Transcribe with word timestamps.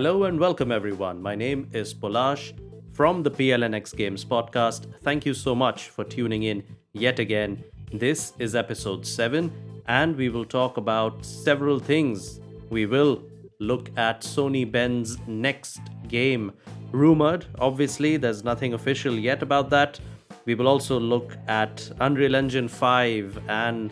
Hello 0.00 0.24
and 0.24 0.40
welcome, 0.40 0.72
everyone. 0.72 1.20
My 1.20 1.34
name 1.34 1.68
is 1.74 1.92
Polash 1.92 2.54
from 2.94 3.22
the 3.22 3.30
PLNX 3.30 3.94
Games 3.94 4.24
podcast. 4.24 4.86
Thank 5.02 5.26
you 5.26 5.34
so 5.34 5.54
much 5.54 5.90
for 5.90 6.04
tuning 6.04 6.44
in 6.44 6.62
yet 6.94 7.18
again. 7.18 7.62
This 7.92 8.32
is 8.38 8.54
episode 8.54 9.04
7, 9.04 9.52
and 9.88 10.16
we 10.16 10.30
will 10.30 10.46
talk 10.46 10.78
about 10.78 11.22
several 11.22 11.78
things. 11.78 12.40
We 12.70 12.86
will 12.86 13.22
look 13.58 13.90
at 13.98 14.22
Sony 14.22 14.64
Bend's 14.64 15.18
next 15.26 15.80
game. 16.08 16.52
Rumored, 16.92 17.44
obviously, 17.58 18.16
there's 18.16 18.42
nothing 18.42 18.72
official 18.72 19.18
yet 19.18 19.42
about 19.42 19.68
that. 19.68 20.00
We 20.46 20.54
will 20.54 20.66
also 20.66 20.98
look 20.98 21.36
at 21.46 21.92
Unreal 22.00 22.36
Engine 22.36 22.68
5 22.68 23.38
and 23.50 23.90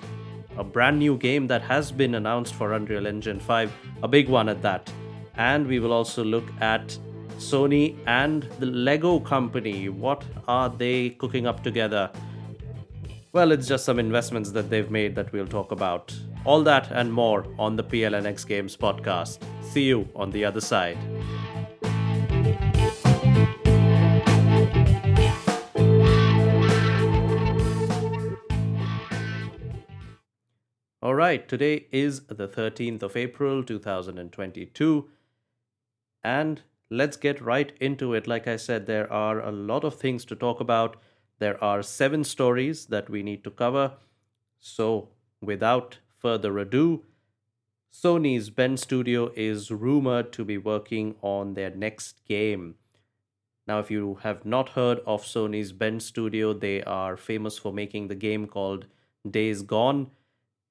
a 0.56 0.64
brand 0.64 1.00
new 1.00 1.18
game 1.18 1.48
that 1.48 1.60
has 1.60 1.92
been 1.92 2.14
announced 2.14 2.54
for 2.54 2.72
Unreal 2.72 3.06
Engine 3.06 3.38
5, 3.40 3.70
a 4.02 4.08
big 4.08 4.30
one 4.30 4.48
at 4.48 4.62
that. 4.62 4.90
And 5.38 5.66
we 5.66 5.78
will 5.78 5.92
also 5.92 6.22
look 6.22 6.44
at 6.60 6.98
Sony 7.38 7.96
and 8.06 8.42
the 8.58 8.66
Lego 8.66 9.20
company. 9.20 9.88
What 9.88 10.24
are 10.46 10.68
they 10.68 11.10
cooking 11.10 11.46
up 11.46 11.62
together? 11.62 12.10
Well, 13.32 13.52
it's 13.52 13.68
just 13.68 13.84
some 13.84 14.00
investments 14.00 14.50
that 14.50 14.68
they've 14.68 14.90
made 14.90 15.14
that 15.14 15.32
we'll 15.32 15.46
talk 15.46 15.70
about. 15.70 16.12
All 16.44 16.62
that 16.64 16.90
and 16.90 17.12
more 17.12 17.46
on 17.58 17.76
the 17.76 17.84
PLNX 17.84 18.46
Games 18.46 18.76
podcast. 18.76 19.38
See 19.62 19.84
you 19.84 20.08
on 20.16 20.32
the 20.32 20.44
other 20.44 20.60
side. 20.60 20.98
All 31.00 31.14
right, 31.14 31.48
today 31.48 31.86
is 31.92 32.22
the 32.26 32.48
13th 32.48 33.02
of 33.02 33.16
April 33.16 33.62
2022, 33.62 35.08
and 36.28 36.62
let's 36.90 37.16
get 37.16 37.40
right 37.40 37.72
into 37.80 38.14
it. 38.14 38.26
Like 38.26 38.46
I 38.46 38.56
said, 38.56 38.86
there 38.86 39.10
are 39.12 39.40
a 39.40 39.50
lot 39.50 39.84
of 39.84 39.94
things 39.94 40.24
to 40.26 40.36
talk 40.36 40.60
about. 40.60 40.96
There 41.38 41.62
are 41.62 41.82
seven 41.82 42.24
stories 42.24 42.86
that 42.86 43.08
we 43.08 43.22
need 43.22 43.44
to 43.44 43.50
cover. 43.50 43.92
So, 44.58 45.08
without 45.40 45.98
further 46.16 46.58
ado, 46.58 47.04
Sony's 47.92 48.50
Bend 48.50 48.80
Studio 48.80 49.30
is 49.34 49.70
rumored 49.70 50.32
to 50.32 50.44
be 50.44 50.58
working 50.58 51.14
on 51.22 51.54
their 51.54 51.70
next 51.70 52.24
game. 52.26 52.74
Now, 53.66 53.78
if 53.78 53.90
you 53.90 54.18
have 54.22 54.44
not 54.44 54.70
heard 54.70 55.00
of 55.06 55.22
Sony's 55.22 55.72
Bend 55.72 56.02
Studio, 56.02 56.52
they 56.52 56.82
are 56.82 57.16
famous 57.16 57.58
for 57.58 57.72
making 57.72 58.08
the 58.08 58.14
game 58.14 58.46
called 58.46 58.86
Days 59.30 59.62
Gone 59.62 60.10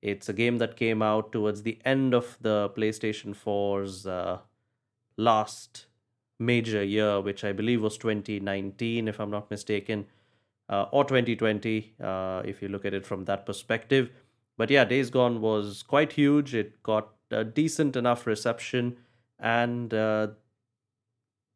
it's 0.02 0.30
a 0.30 0.33
game 0.33 0.58
that 0.59 0.78
came 0.78 1.02
out 1.02 1.31
towards 1.31 1.63
the 1.63 1.80
end 1.83 2.13
of 2.13 2.38
the 2.41 2.69
PlayStation 2.78 3.35
4's 3.35 4.05
uh, 4.05 4.39
last 5.17 5.87
major 6.39 6.83
year, 6.83 7.19
which 7.19 7.43
I 7.43 7.51
believe 7.51 7.81
was 7.81 7.97
2019, 7.97 9.07
if 9.07 9.19
I'm 9.19 9.31
not 9.31 9.49
mistaken, 9.49 10.05
uh, 10.69 10.85
or 10.91 11.03
2020, 11.03 11.95
uh, 12.01 12.41
if 12.45 12.61
you 12.61 12.67
look 12.67 12.85
at 12.85 12.93
it 12.93 13.05
from 13.05 13.25
that 13.25 13.45
perspective. 13.45 14.09
But 14.57 14.69
yeah, 14.69 14.85
Days 14.85 15.09
Gone 15.09 15.41
was 15.41 15.83
quite 15.83 16.13
huge. 16.13 16.53
It 16.53 16.81
got 16.83 17.09
a 17.31 17.43
decent 17.43 17.95
enough 17.95 18.25
reception, 18.25 18.97
and 19.39 19.93
uh, 19.93 20.29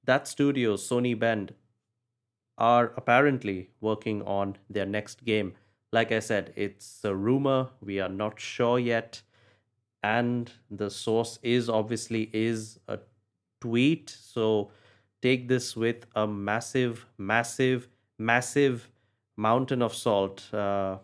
that 0.03 0.27
studio, 0.27 0.75
Sony 0.75 1.17
Bend, 1.17 1.53
are 2.57 2.93
apparently 2.97 3.69
working 3.79 4.21
on 4.23 4.57
their 4.69 4.85
next 4.85 5.25
game 5.25 5.55
like 5.93 6.11
I 6.11 6.19
said, 6.19 6.53
it's 6.55 7.01
a 7.03 7.15
rumor. 7.15 7.69
We 7.81 7.99
are 7.99 8.09
not 8.09 8.39
sure 8.39 8.79
yet. 8.79 9.21
And 10.03 10.51
the 10.69 10.89
source 10.89 11.37
is 11.43 11.69
obviously 11.69 12.29
is 12.33 12.79
a 12.87 12.99
tweet. 13.61 14.09
So 14.09 14.71
take 15.21 15.47
this 15.47 15.75
with 15.75 16.05
a 16.15 16.27
massive, 16.27 17.05
massive, 17.17 17.87
massive 18.19 18.89
mountain 19.37 19.81
of 19.81 19.95
salt, 19.95 20.53
uh, 20.53 20.97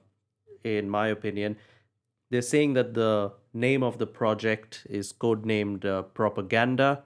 in 0.63 0.89
my 0.89 1.07
opinion. 1.07 1.57
They're 2.29 2.41
saying 2.41 2.73
that 2.73 2.93
the 2.93 3.31
name 3.53 3.83
of 3.83 3.99
the 3.99 4.07
project 4.07 4.85
is 4.89 5.13
codenamed 5.13 5.85
uh, 5.85 6.01
Propaganda. 6.01 7.03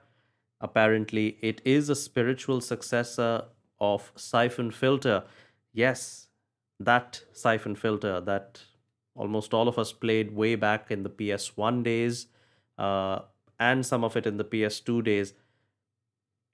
Apparently, 0.60 1.38
it 1.40 1.60
is 1.64 1.88
a 1.88 1.94
spiritual 1.94 2.60
successor 2.60 3.44
of 3.80 4.10
Siphon 4.16 4.70
Filter. 4.72 5.24
Yes, 5.72 6.28
that 6.84 7.22
siphon 7.32 7.74
filter 7.74 8.20
that 8.20 8.62
almost 9.14 9.54
all 9.54 9.68
of 9.68 9.78
us 9.78 9.92
played 9.92 10.34
way 10.34 10.54
back 10.54 10.90
in 10.90 11.02
the 11.02 11.10
PS1 11.10 11.82
days 11.82 12.26
uh, 12.78 13.20
and 13.60 13.84
some 13.84 14.04
of 14.04 14.16
it 14.16 14.26
in 14.26 14.36
the 14.36 14.44
PS2 14.44 15.04
days. 15.04 15.34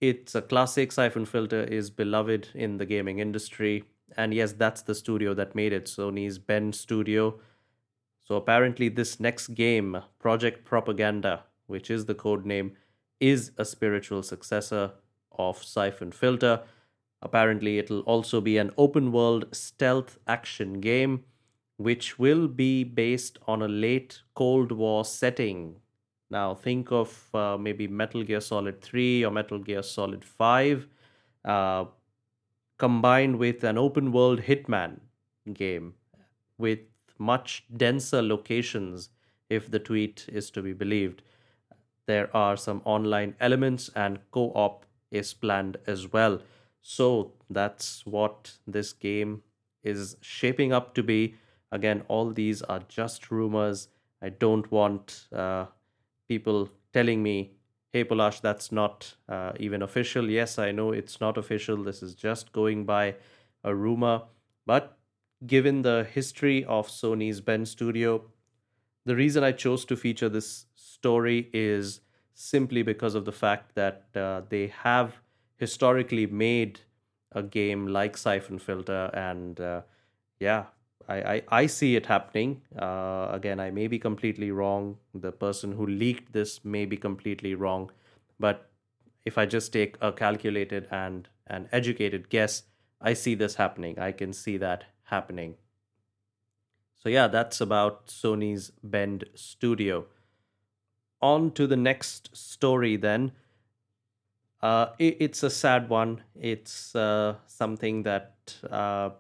It's 0.00 0.36
a 0.36 0.42
classic 0.42 0.92
siphon 0.92 1.26
filter 1.26 1.64
is 1.64 1.90
beloved 1.90 2.48
in 2.54 2.78
the 2.78 2.86
gaming 2.86 3.18
industry. 3.18 3.82
And 4.16 4.32
yes, 4.32 4.52
that's 4.52 4.82
the 4.82 4.94
studio 4.94 5.34
that 5.34 5.56
made 5.56 5.72
it, 5.72 5.86
Sony's 5.86 6.38
Bend 6.38 6.76
Studio. 6.76 7.40
So 8.20 8.36
apparently, 8.36 8.88
this 8.88 9.18
next 9.18 9.48
game, 9.48 10.00
Project 10.20 10.64
Propaganda, 10.64 11.44
which 11.66 11.90
is 11.90 12.06
the 12.06 12.14
code 12.14 12.46
name, 12.46 12.76
is 13.18 13.50
a 13.58 13.64
spiritual 13.64 14.22
successor 14.22 14.92
of 15.36 15.64
Siphon 15.64 16.12
Filter. 16.12 16.62
Apparently, 17.20 17.78
it'll 17.78 18.00
also 18.00 18.40
be 18.40 18.56
an 18.56 18.70
open 18.78 19.10
world 19.10 19.46
stealth 19.52 20.18
action 20.28 20.80
game, 20.80 21.24
which 21.76 22.18
will 22.18 22.46
be 22.46 22.84
based 22.84 23.38
on 23.48 23.62
a 23.62 23.68
late 23.68 24.22
Cold 24.34 24.70
War 24.70 25.04
setting. 25.04 25.80
Now, 26.30 26.54
think 26.54 26.92
of 26.92 27.34
uh, 27.34 27.56
maybe 27.58 27.88
Metal 27.88 28.22
Gear 28.22 28.40
Solid 28.40 28.82
3 28.82 29.24
or 29.24 29.30
Metal 29.30 29.58
Gear 29.58 29.82
Solid 29.82 30.24
5 30.24 30.86
uh, 31.44 31.84
combined 32.78 33.38
with 33.38 33.64
an 33.64 33.78
open 33.78 34.12
world 34.12 34.42
Hitman 34.42 35.00
game 35.52 35.94
with 36.58 36.80
much 37.18 37.64
denser 37.74 38.22
locations, 38.22 39.10
if 39.48 39.70
the 39.70 39.78
tweet 39.78 40.26
is 40.28 40.50
to 40.50 40.62
be 40.62 40.72
believed. 40.72 41.22
There 42.06 42.34
are 42.36 42.56
some 42.56 42.82
online 42.84 43.34
elements, 43.40 43.90
and 43.94 44.18
co 44.30 44.52
op 44.54 44.84
is 45.10 45.34
planned 45.34 45.78
as 45.86 46.12
well. 46.12 46.40
So 46.82 47.32
that's 47.50 48.04
what 48.06 48.52
this 48.66 48.92
game 48.92 49.42
is 49.82 50.16
shaping 50.20 50.72
up 50.72 50.94
to 50.94 51.02
be. 51.02 51.34
Again, 51.72 52.02
all 52.08 52.30
these 52.30 52.62
are 52.62 52.80
just 52.88 53.30
rumors. 53.30 53.88
I 54.22 54.30
don't 54.30 54.70
want 54.70 55.26
uh, 55.32 55.66
people 56.28 56.68
telling 56.92 57.22
me, 57.22 57.52
hey, 57.92 58.04
Polash, 58.04 58.40
that's 58.40 58.70
not 58.70 59.14
uh, 59.28 59.52
even 59.58 59.82
official. 59.82 60.28
Yes, 60.30 60.58
I 60.58 60.72
know 60.72 60.92
it's 60.92 61.20
not 61.20 61.38
official. 61.38 61.82
This 61.82 62.02
is 62.02 62.14
just 62.14 62.52
going 62.52 62.84
by 62.84 63.16
a 63.64 63.74
rumor. 63.74 64.22
But 64.66 64.98
given 65.46 65.82
the 65.82 66.06
history 66.10 66.64
of 66.64 66.88
Sony's 66.88 67.40
Bend 67.40 67.68
Studio, 67.68 68.24
the 69.04 69.16
reason 69.16 69.42
I 69.42 69.52
chose 69.52 69.84
to 69.86 69.96
feature 69.96 70.28
this 70.28 70.66
story 70.74 71.48
is 71.52 72.00
simply 72.34 72.82
because 72.82 73.14
of 73.14 73.24
the 73.24 73.32
fact 73.32 73.74
that 73.74 74.04
uh, 74.14 74.42
they 74.48 74.68
have 74.82 75.14
historically 75.56 76.26
made 76.26 76.80
a 77.32 77.42
game 77.42 77.86
like 77.86 78.16
Siphon 78.16 78.58
Filter, 78.58 79.10
and 79.12 79.60
uh, 79.60 79.82
yeah, 80.40 80.66
I, 81.08 81.16
I, 81.16 81.42
I 81.48 81.66
see 81.66 81.96
it 81.96 82.06
happening. 82.06 82.60
Uh, 82.78 83.28
again, 83.32 83.58
I 83.60 83.70
may 83.70 83.86
be 83.86 83.98
completely 83.98 84.50
wrong. 84.50 84.98
The 85.14 85.32
person 85.32 85.72
who 85.72 85.86
leaked 85.86 86.32
this 86.32 86.64
may 86.64 86.84
be 86.84 86.96
completely 86.96 87.54
wrong, 87.54 87.90
but 88.38 88.70
if 89.24 89.38
I 89.38 89.46
just 89.46 89.72
take 89.72 89.96
a 90.00 90.12
calculated 90.12 90.86
and 90.90 91.28
an 91.46 91.68
educated 91.72 92.28
guess, 92.28 92.64
I 93.00 93.14
see 93.14 93.34
this 93.34 93.54
happening. 93.54 93.98
I 93.98 94.12
can 94.12 94.32
see 94.32 94.56
that 94.58 94.84
happening. 95.04 95.54
So 96.96 97.08
yeah, 97.08 97.28
that's 97.28 97.60
about 97.60 98.08
Sony's 98.08 98.72
Bend 98.82 99.24
Studio. 99.34 100.06
On 101.22 101.50
to 101.52 101.66
the 101.66 101.76
next 101.76 102.36
story 102.36 102.96
then. 102.96 103.32
Uh, 104.60 104.88
it, 104.98 105.16
it's 105.20 105.42
a 105.42 105.50
sad 105.50 105.88
one. 105.88 106.22
It's 106.34 106.94
uh, 106.94 107.36
something 107.46 108.02
that 108.02 108.56
uh, 108.68 109.10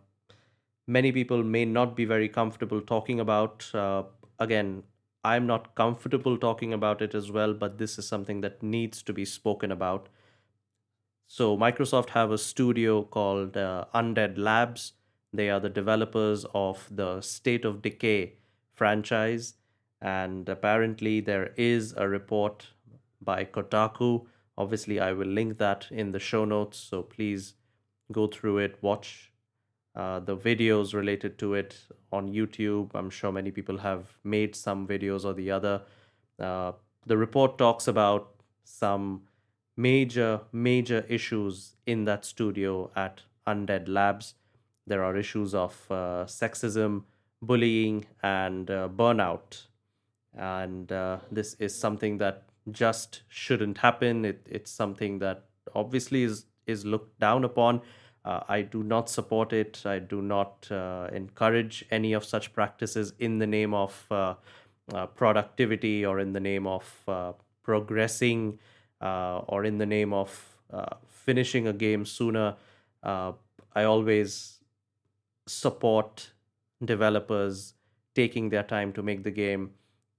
many 0.88 1.12
people 1.12 1.44
may 1.44 1.64
not 1.64 1.94
be 1.94 2.04
very 2.04 2.28
comfortable 2.28 2.80
talking 2.80 3.20
about. 3.20 3.68
Uh, 3.74 4.04
again, 4.38 4.82
I'm 5.24 5.46
not 5.46 5.74
comfortable 5.74 6.38
talking 6.38 6.72
about 6.72 7.02
it 7.02 7.14
as 7.14 7.30
well, 7.30 7.54
but 7.54 7.78
this 7.78 7.98
is 7.98 8.08
something 8.08 8.40
that 8.40 8.62
needs 8.62 9.02
to 9.04 9.12
be 9.12 9.24
spoken 9.24 9.70
about. 9.72 10.08
So, 11.28 11.56
Microsoft 11.56 12.10
have 12.10 12.30
a 12.32 12.38
studio 12.38 13.02
called 13.02 13.56
uh, 13.56 13.84
Undead 13.94 14.38
Labs. 14.38 14.94
They 15.32 15.50
are 15.50 15.60
the 15.60 15.68
developers 15.68 16.46
of 16.54 16.88
the 16.90 17.20
State 17.20 17.64
of 17.66 17.82
Decay 17.82 18.34
franchise, 18.74 19.54
and 20.00 20.48
apparently, 20.48 21.20
there 21.20 21.52
is 21.56 21.92
a 21.96 22.08
report 22.08 22.68
by 23.20 23.44
Kotaku 23.44 24.26
Obviously, 24.58 24.98
I 24.98 25.12
will 25.12 25.28
link 25.28 25.58
that 25.58 25.86
in 25.92 26.10
the 26.10 26.18
show 26.18 26.44
notes, 26.44 26.78
so 26.78 27.04
please 27.04 27.54
go 28.10 28.26
through 28.26 28.58
it, 28.58 28.82
watch 28.82 29.32
uh, 29.94 30.20
the 30.20 30.36
videos 30.36 30.94
related 30.94 31.38
to 31.38 31.54
it 31.54 31.76
on 32.12 32.32
YouTube. 32.32 32.90
I'm 32.94 33.10
sure 33.10 33.32
many 33.32 33.50
people 33.50 33.78
have 33.78 34.16
made 34.24 34.54
some 34.54 34.86
videos 34.86 35.24
or 35.24 35.32
the 35.32 35.50
other. 35.50 35.82
Uh, 36.38 36.72
the 37.06 37.16
report 37.16 37.58
talks 37.58 37.88
about 37.88 38.34
some 38.64 39.22
major, 39.76 40.40
major 40.52 41.04
issues 41.08 41.76
in 41.86 42.04
that 42.04 42.24
studio 42.24 42.90
at 42.94 43.22
Undead 43.46 43.88
Labs. 43.88 44.34
There 44.86 45.02
are 45.04 45.16
issues 45.16 45.54
of 45.54 45.74
uh, 45.90 46.24
sexism, 46.26 47.04
bullying, 47.42 48.06
and 48.22 48.70
uh, 48.70 48.88
burnout. 48.88 49.66
And 50.36 50.90
uh, 50.92 51.18
this 51.30 51.54
is 51.54 51.74
something 51.74 52.18
that 52.18 52.44
just 52.70 53.22
shouldn't 53.28 53.78
happen. 53.78 54.24
It, 54.24 54.46
it's 54.48 54.70
something 54.70 55.18
that 55.20 55.44
obviously 55.74 56.22
is, 56.22 56.46
is 56.66 56.84
looked 56.84 57.18
down 57.18 57.44
upon. 57.44 57.80
Uh, 58.28 58.44
I 58.46 58.60
do 58.60 58.82
not 58.82 59.08
support 59.08 59.54
it. 59.54 59.82
I 59.86 60.00
do 60.00 60.20
not 60.20 60.70
uh, 60.70 61.08
encourage 61.14 61.86
any 61.90 62.12
of 62.12 62.26
such 62.26 62.52
practices 62.52 63.14
in 63.18 63.38
the 63.38 63.46
name 63.46 63.72
of 63.72 64.04
uh, 64.10 64.34
uh 64.92 65.06
productivity 65.06 66.04
or 66.04 66.20
in 66.20 66.34
the 66.34 66.40
name 66.40 66.66
of 66.66 66.84
uh, 67.08 67.32
progressing 67.62 68.58
uh, 69.00 69.38
or 69.48 69.64
in 69.64 69.78
the 69.78 69.86
name 69.86 70.12
of 70.12 70.30
finishing 71.08 71.66
a 71.66 71.72
game 71.72 72.04
sooner. 72.04 72.54
I 73.02 73.84
always 73.84 74.58
support 75.46 76.32
developers 76.84 77.74
taking 78.14 78.50
their 78.50 78.62
time 78.62 78.92
to 78.92 79.02
make 79.02 79.22
the 79.24 79.30
game. 79.30 79.70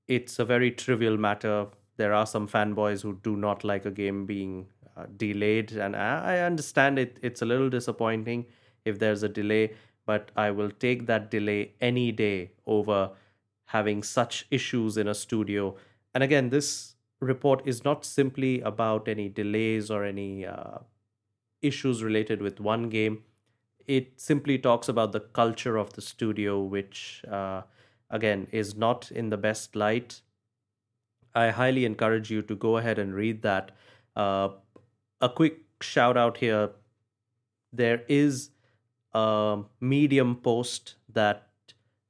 It's 0.08 0.40
a 0.40 0.46
very 0.46 0.72
trivial 0.72 1.18
matter. 1.18 1.68
There 1.98 2.14
are 2.14 2.26
some 2.26 2.48
fanboys 2.48 3.04
who 3.04 3.20
do 3.22 3.36
not 3.36 3.64
like 3.64 3.86
a 3.86 3.92
game 3.92 4.26
being 4.26 4.68
uh, 5.00 5.06
delayed, 5.18 5.72
and 5.72 5.96
I 5.96 6.40
understand 6.40 7.00
it. 7.00 7.20
It's 7.22 7.42
a 7.42 7.46
little 7.46 7.70
disappointing 7.70 8.46
if 8.86 9.00
there's 9.00 9.24
a 9.24 9.30
delay, 9.30 9.74
but 10.06 10.32
I 10.36 10.52
will 10.52 10.72
take 10.72 11.06
that 11.08 11.30
delay 11.32 11.74
any 11.82 12.12
day 12.12 12.52
over 12.66 13.12
having 13.66 14.04
such 14.04 14.48
issues 14.52 14.98
in 14.98 15.08
a 15.08 15.14
studio. 15.14 15.76
And 16.14 16.24
again, 16.24 16.50
this 16.50 16.96
report 17.20 17.62
is 17.66 17.84
not 17.84 18.06
simply 18.06 18.62
about 18.62 19.08
any 19.08 19.30
delays 19.30 19.92
or 19.92 20.04
any 20.04 20.46
uh, 20.46 20.80
issues 21.62 22.04
related 22.04 22.42
with 22.42 22.60
one 22.60 22.90
game. 22.90 23.24
It 23.88 24.20
simply 24.20 24.58
talks 24.58 24.88
about 24.90 25.12
the 25.12 25.20
culture 25.20 25.78
of 25.78 25.94
the 25.94 26.02
studio, 26.02 26.62
which 26.62 27.24
uh, 27.30 27.64
again 28.10 28.48
is 28.52 28.76
not 28.76 29.12
in 29.12 29.30
the 29.30 29.38
best 29.38 29.76
light. 29.76 30.22
I 31.36 31.50
highly 31.50 31.86
encourage 31.86 32.30
you 32.32 32.42
to 32.44 32.56
go 32.56 32.78
ahead 32.78 33.00
and 33.00 33.14
read 33.14 33.42
that. 33.44 33.72
Uh, 34.16 34.50
a 35.22 35.30
quick 35.30 35.60
shout 35.82 36.18
out 36.18 36.38
here. 36.38 36.72
There 37.72 38.04
is 38.08 38.50
a 39.14 39.62
medium 39.80 40.38
post 40.38 40.96
that 41.10 41.50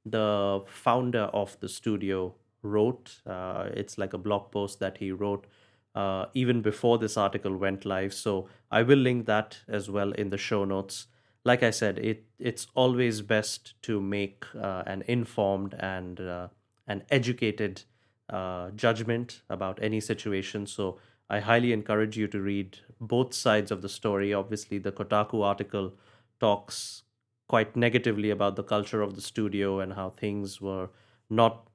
the 0.04 0.62
founder 0.66 1.24
of 1.32 1.58
the 1.60 1.68
studio 1.68 2.34
wrote. 2.62 3.20
Uh, 3.26 3.68
it's 3.74 3.98
like 3.98 4.12
a 4.12 4.18
blog 4.18 4.50
post 4.50 4.80
that 4.80 4.98
he 4.98 5.12
wrote 5.12 5.46
uh, 5.94 6.26
even 6.34 6.62
before 6.62 6.98
this 6.98 7.16
article 7.16 7.56
went 7.56 7.84
live. 7.84 8.14
So 8.14 8.48
i 8.70 8.82
will 8.82 8.98
link 8.98 9.26
that 9.26 9.58
as 9.68 9.90
well 9.90 10.12
in 10.12 10.30
the 10.30 10.38
show 10.38 10.64
notes. 10.64 11.06
Like 11.44 11.62
i 11.62 11.70
said 11.70 11.98
it 11.98 12.24
it's 12.38 12.66
always 12.74 13.22
best 13.22 13.74
to 13.82 14.00
make 14.00 14.44
uh, 14.54 14.82
an 14.86 15.02
informed 15.06 15.74
and 15.74 16.20
uh, 16.20 16.48
an 16.86 17.02
educated 17.10 17.82
uh, 18.28 18.70
judgment 18.70 19.42
about 19.48 19.78
any 19.82 20.00
situation. 20.00 20.66
So 20.66 20.98
I 21.30 21.38
highly 21.38 21.72
encourage 21.72 22.16
you 22.16 22.26
to 22.26 22.40
read 22.40 22.78
both 23.00 23.32
sides 23.34 23.70
of 23.70 23.82
the 23.82 23.88
story. 23.88 24.34
Obviously, 24.34 24.78
the 24.78 24.90
Kotaku 24.90 25.44
article 25.44 25.92
talks 26.40 27.04
quite 27.46 27.76
negatively 27.76 28.30
about 28.30 28.56
the 28.56 28.64
culture 28.64 29.00
of 29.00 29.14
the 29.14 29.20
studio 29.20 29.78
and 29.78 29.92
how 29.92 30.10
things 30.10 30.60
were 30.60 30.88
not 31.28 31.68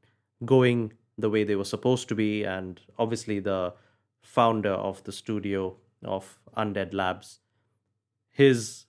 going 0.43 0.91
the 1.17 1.29
way 1.29 1.45
they 1.45 1.55
were 1.55 1.63
supposed 1.63 2.09
to 2.09 2.15
be. 2.15 2.43
And 2.43 2.81
obviously, 2.99 3.39
the 3.39 3.73
founder 4.21 4.73
of 4.73 5.01
the 5.05 5.13
studio 5.13 5.77
of 6.03 6.37
Undead 6.57 6.93
Labs, 6.93 7.39
his 8.31 8.87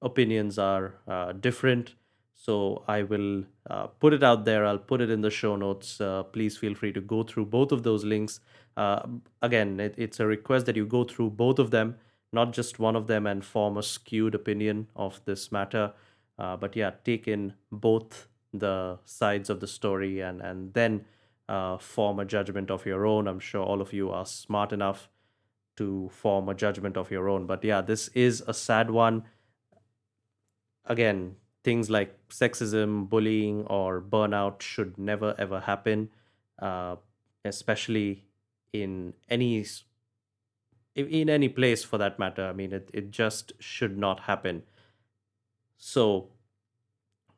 opinions 0.00 0.60
are 0.60 0.94
uh, 1.08 1.32
different. 1.32 1.94
So 2.40 2.84
I 2.86 3.02
will 3.02 3.44
uh, 3.68 3.88
put 3.88 4.12
it 4.12 4.22
out 4.22 4.44
there. 4.44 4.64
I'll 4.64 4.78
put 4.78 5.00
it 5.00 5.10
in 5.10 5.22
the 5.22 5.30
show 5.30 5.56
notes. 5.56 6.00
Uh, 6.00 6.22
please 6.22 6.56
feel 6.56 6.74
free 6.74 6.92
to 6.92 7.00
go 7.00 7.24
through 7.24 7.46
both 7.46 7.72
of 7.72 7.82
those 7.82 8.04
links. 8.04 8.38
Uh, 8.76 9.02
again, 9.42 9.80
it, 9.80 9.96
it's 9.98 10.20
a 10.20 10.26
request 10.26 10.66
that 10.66 10.76
you 10.76 10.86
go 10.86 11.02
through 11.02 11.30
both 11.30 11.58
of 11.58 11.72
them, 11.72 11.96
not 12.32 12.52
just 12.52 12.78
one 12.78 12.94
of 12.94 13.08
them, 13.08 13.26
and 13.26 13.44
form 13.44 13.76
a 13.76 13.82
skewed 13.82 14.36
opinion 14.36 14.86
of 14.94 15.20
this 15.24 15.50
matter. 15.50 15.92
Uh, 16.38 16.56
but 16.56 16.76
yeah, 16.76 16.92
take 17.04 17.26
in 17.26 17.54
both 17.72 18.28
the 18.52 19.00
sides 19.04 19.50
of 19.50 19.58
the 19.58 19.66
story 19.66 20.20
and 20.20 20.40
and 20.40 20.72
then 20.74 21.04
uh, 21.48 21.76
form 21.76 22.20
a 22.20 22.24
judgment 22.24 22.70
of 22.70 22.86
your 22.86 23.04
own. 23.04 23.26
I'm 23.26 23.40
sure 23.40 23.64
all 23.64 23.80
of 23.80 23.92
you 23.92 24.10
are 24.10 24.24
smart 24.24 24.72
enough 24.72 25.08
to 25.76 26.08
form 26.12 26.48
a 26.48 26.54
judgment 26.54 26.96
of 26.96 27.10
your 27.10 27.28
own. 27.28 27.46
But 27.46 27.64
yeah, 27.64 27.80
this 27.80 28.08
is 28.08 28.44
a 28.46 28.54
sad 28.54 28.90
one. 28.90 29.24
Again, 30.84 31.34
things 31.68 31.90
like 31.90 32.12
sexism, 32.30 33.08
bullying, 33.10 33.66
or 33.66 34.00
burnout 34.00 34.62
should 34.62 34.96
never 34.96 35.34
ever 35.38 35.60
happen, 35.60 36.08
uh, 36.58 36.96
especially 37.44 38.24
in 38.72 39.12
any 39.28 39.66
in 40.94 41.28
any 41.28 41.48
place 41.48 41.84
for 41.84 41.98
that 41.98 42.18
matter. 42.18 42.44
I 42.46 42.52
mean, 42.52 42.72
it, 42.72 42.90
it 42.94 43.10
just 43.10 43.52
should 43.58 43.98
not 43.98 44.20
happen. 44.20 44.62
So, 45.76 46.30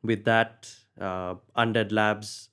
with 0.01 0.23
that, 0.23 0.73
uh, 0.99 1.35
Undead 1.55 1.91
Labs, 1.91 2.49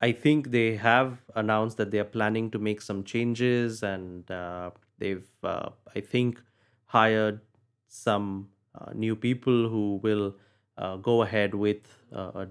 I 0.00 0.12
think 0.12 0.52
they 0.52 0.76
have 0.76 1.18
announced 1.34 1.76
that 1.78 1.90
they 1.90 1.98
are 1.98 2.12
planning 2.18 2.50
to 2.52 2.58
make 2.58 2.80
some 2.80 3.02
changes, 3.04 3.82
and 3.82 4.30
uh, 4.30 4.70
they've, 4.98 5.28
uh, 5.42 5.70
I 5.96 6.00
think, 6.00 6.40
hired 6.84 7.40
some 7.88 8.50
uh, 8.74 8.92
new 8.94 9.16
people 9.16 9.68
who 9.68 10.00
will 10.02 10.36
uh, 10.78 10.96
go 10.96 11.22
ahead 11.22 11.54
with 11.54 11.82
uh, 12.12 12.46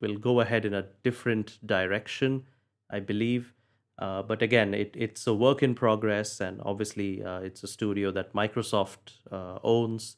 will 0.00 0.16
go 0.16 0.40
ahead 0.40 0.64
in 0.64 0.74
a 0.74 0.86
different 1.02 1.58
direction, 1.66 2.42
I 2.90 3.00
believe. 3.00 3.54
Uh, 3.98 4.22
but 4.22 4.42
again, 4.42 4.74
it, 4.74 4.92
it's 4.96 5.26
a 5.26 5.34
work 5.34 5.62
in 5.62 5.74
progress, 5.74 6.40
and 6.40 6.60
obviously, 6.64 7.22
uh, 7.22 7.38
it's 7.38 7.62
a 7.62 7.68
studio 7.68 8.10
that 8.10 8.32
Microsoft 8.34 9.18
uh, 9.30 9.58
owns, 9.62 10.16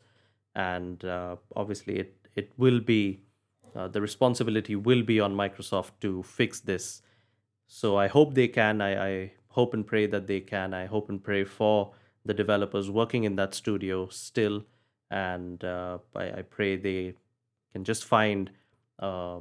and 0.55 1.05
uh, 1.05 1.37
obviously, 1.55 1.99
it 1.99 2.29
it 2.35 2.53
will 2.57 2.81
be 2.81 3.23
the 3.93 4.01
responsibility 4.01 4.75
will 4.75 5.03
be 5.03 5.21
on 5.21 5.35
Microsoft 5.37 5.91
to 6.01 6.23
fix 6.23 6.61
this. 6.61 7.03
So 7.67 7.99
I 7.99 8.07
hope 8.07 8.33
they 8.33 8.49
can. 8.49 8.81
I, 8.81 9.09
I 9.09 9.33
hope 9.49 9.75
and 9.75 9.87
pray 9.87 10.07
that 10.07 10.27
they 10.27 10.41
can. 10.41 10.73
I 10.73 10.87
hope 10.87 11.11
and 11.11 11.23
pray 11.23 11.45
for 11.45 11.93
the 12.25 12.35
developers 12.35 12.91
working 12.91 13.25
in 13.25 13.37
that 13.37 13.55
studio 13.55 14.09
still, 14.09 14.65
and 15.11 15.63
uh, 15.65 15.99
I, 16.15 16.39
I, 16.39 16.43
pray 16.43 16.77
they 16.77 17.15
can 17.73 17.85
just 17.85 18.05
find 18.05 18.51
uh, 18.99 19.41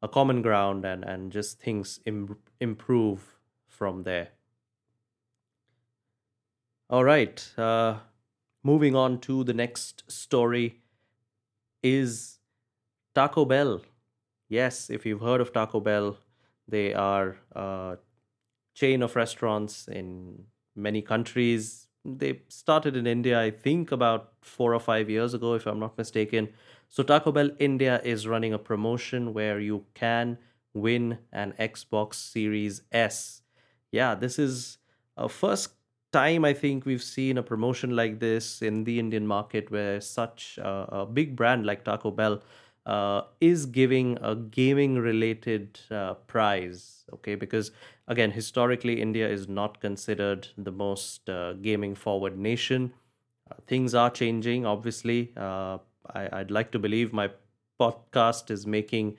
a 0.00 0.08
common 0.08 0.42
ground 0.42 0.84
and 0.84 1.04
and 1.04 1.32
just 1.32 1.60
things 1.60 2.00
Im- 2.06 2.38
improve 2.60 3.38
from 3.66 4.02
there. 4.04 4.28
All 6.90 7.04
right 7.04 7.58
uh, 7.58 7.98
moving 8.62 8.94
on 8.94 9.18
to 9.20 9.44
the 9.44 9.54
next 9.54 10.10
story 10.10 10.80
is 11.82 12.38
taco 13.14 13.44
bell. 13.44 13.82
Yes 14.48 14.90
if 14.90 15.06
you've 15.06 15.22
heard 15.22 15.40
of 15.40 15.52
taco 15.52 15.80
bell 15.80 16.18
they 16.68 16.94
are 16.94 17.36
a 17.52 17.98
chain 18.74 19.02
of 19.02 19.16
restaurants 19.16 19.88
in 19.88 20.44
many 20.74 21.02
countries 21.02 21.88
they 22.04 22.40
started 22.48 22.96
in 22.96 23.06
india 23.06 23.40
i 23.40 23.50
think 23.50 23.92
about 23.92 24.32
four 24.40 24.74
or 24.74 24.80
five 24.80 25.08
years 25.08 25.34
ago 25.34 25.54
if 25.54 25.66
i'm 25.66 25.78
not 25.78 25.96
mistaken 25.96 26.48
so 26.92 27.02
Taco 27.02 27.32
Bell 27.32 27.48
India 27.58 28.02
is 28.04 28.26
running 28.26 28.52
a 28.52 28.58
promotion 28.58 29.32
where 29.32 29.58
you 29.58 29.86
can 29.94 30.36
win 30.74 31.16
an 31.32 31.54
Xbox 31.58 32.16
Series 32.16 32.82
S. 32.92 33.40
Yeah, 33.90 34.14
this 34.14 34.38
is 34.38 34.76
a 35.16 35.26
first 35.26 35.70
time 36.12 36.44
I 36.44 36.52
think 36.52 36.84
we've 36.84 37.02
seen 37.02 37.38
a 37.38 37.42
promotion 37.42 37.96
like 37.96 38.20
this 38.20 38.60
in 38.60 38.84
the 38.84 38.98
Indian 38.98 39.26
market 39.26 39.70
where 39.70 40.02
such 40.02 40.58
a, 40.58 41.00
a 41.00 41.06
big 41.06 41.34
brand 41.34 41.64
like 41.64 41.82
Taco 41.82 42.10
Bell 42.10 42.42
uh, 42.84 43.22
is 43.40 43.66
giving 43.66 44.18
a 44.20 44.34
gaming 44.34 44.96
related 44.98 45.78
uh, 45.90 46.14
prize. 46.14 47.04
Okay, 47.14 47.34
because 47.34 47.70
again, 48.08 48.32
historically, 48.32 49.00
India 49.00 49.28
is 49.28 49.48
not 49.48 49.80
considered 49.80 50.48
the 50.58 50.72
most 50.72 51.28
uh, 51.28 51.52
gaming 51.54 51.94
forward 51.94 52.36
nation. 52.36 52.92
Uh, 53.50 53.54
things 53.66 53.94
are 53.94 54.10
changing, 54.10 54.66
obviously. 54.66 55.32
Uh, 55.36 55.78
I, 56.12 56.38
would 56.38 56.50
like 56.50 56.72
to 56.72 56.78
believe 56.78 57.12
my 57.12 57.30
podcast 57.80 58.50
is 58.50 58.66
making 58.66 59.16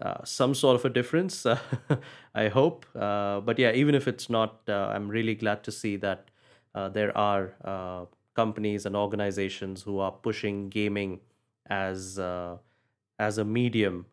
uh, 0.00 0.24
some 0.24 0.54
sort 0.54 0.76
of 0.76 0.84
a 0.84 0.90
difference. 0.90 1.44
I 2.34 2.48
hope. 2.48 2.86
But 2.94 3.58
yeah, 3.58 3.72
even 3.72 3.94
if 3.94 4.06
it's 4.06 4.30
not, 4.30 4.60
I'm 4.68 5.08
really 5.08 5.34
glad 5.34 5.64
to 5.64 5.72
see 5.72 5.96
that 5.96 6.30
there 6.74 7.16
are 7.18 8.06
companies 8.36 8.86
and 8.86 8.94
organizations 8.94 9.82
who 9.82 9.98
are 9.98 10.12
pushing 10.12 10.68
gaming 10.68 11.20
as 11.68 12.18
as 13.20 13.38
a 13.38 13.44
medium. 13.44 14.06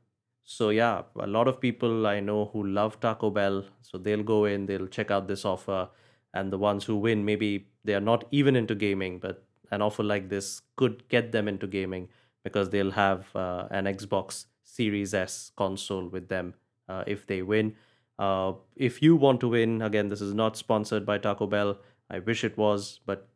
So 0.44 0.70
yeah, 0.70 1.04
a 1.20 1.28
lot 1.28 1.48
of 1.48 1.60
people 1.60 2.08
I 2.08 2.20
know 2.20 2.46
who 2.52 2.66
love 2.66 3.00
Taco 3.00 3.30
Bell, 3.30 3.66
so 3.82 3.98
they'll 3.98 4.24
go 4.24 4.46
in, 4.46 4.66
they'll 4.66 4.88
check 4.88 5.12
out 5.12 5.28
this 5.28 5.46
offer, 5.46 5.90
and 6.34 6.52
the 6.52 6.58
ones 6.58 6.86
who 6.86 6.98
win 6.98 7.26
maybe 7.26 7.68
they 7.84 7.96
are 7.96 8.08
not 8.12 8.26
even 8.32 8.56
into 8.56 8.76
gaming, 8.76 9.20
but 9.20 9.44
an 9.72 9.82
offer 9.82 10.04
like 10.04 10.30
this 10.30 10.62
could 10.76 11.08
get 11.10 11.32
them 11.32 11.48
into 11.48 11.68
gaming 11.68 12.10
because 12.44 12.70
they'll 12.70 12.92
have 12.92 13.36
uh, 13.36 13.68
an 13.72 13.86
Xbox 13.86 14.46
Series 14.64 15.14
S 15.14 15.52
console 15.56 16.08
with 16.08 16.28
them 16.30 16.54
uh, 16.88 17.04
if 17.08 17.26
they 17.28 17.42
win. 17.42 17.76
Uh, 18.20 18.54
if 18.76 19.02
you 19.02 19.16
want 19.16 19.40
to 19.42 19.50
win, 19.50 19.82
again, 19.82 20.10
this 20.10 20.22
is 20.22 20.34
not 20.34 20.58
sponsored 20.58 21.06
by 21.06 21.18
Taco 21.18 21.48
Bell. 21.48 21.78
I 22.10 22.20
wish 22.20 22.44
it 22.44 22.58
was, 22.58 23.00
but 23.06 23.28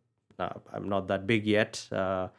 I'm 0.73 0.89
not 0.89 1.07
that 1.09 1.27
big 1.27 1.45
yet. 1.45 1.87
Uh, 1.91 2.29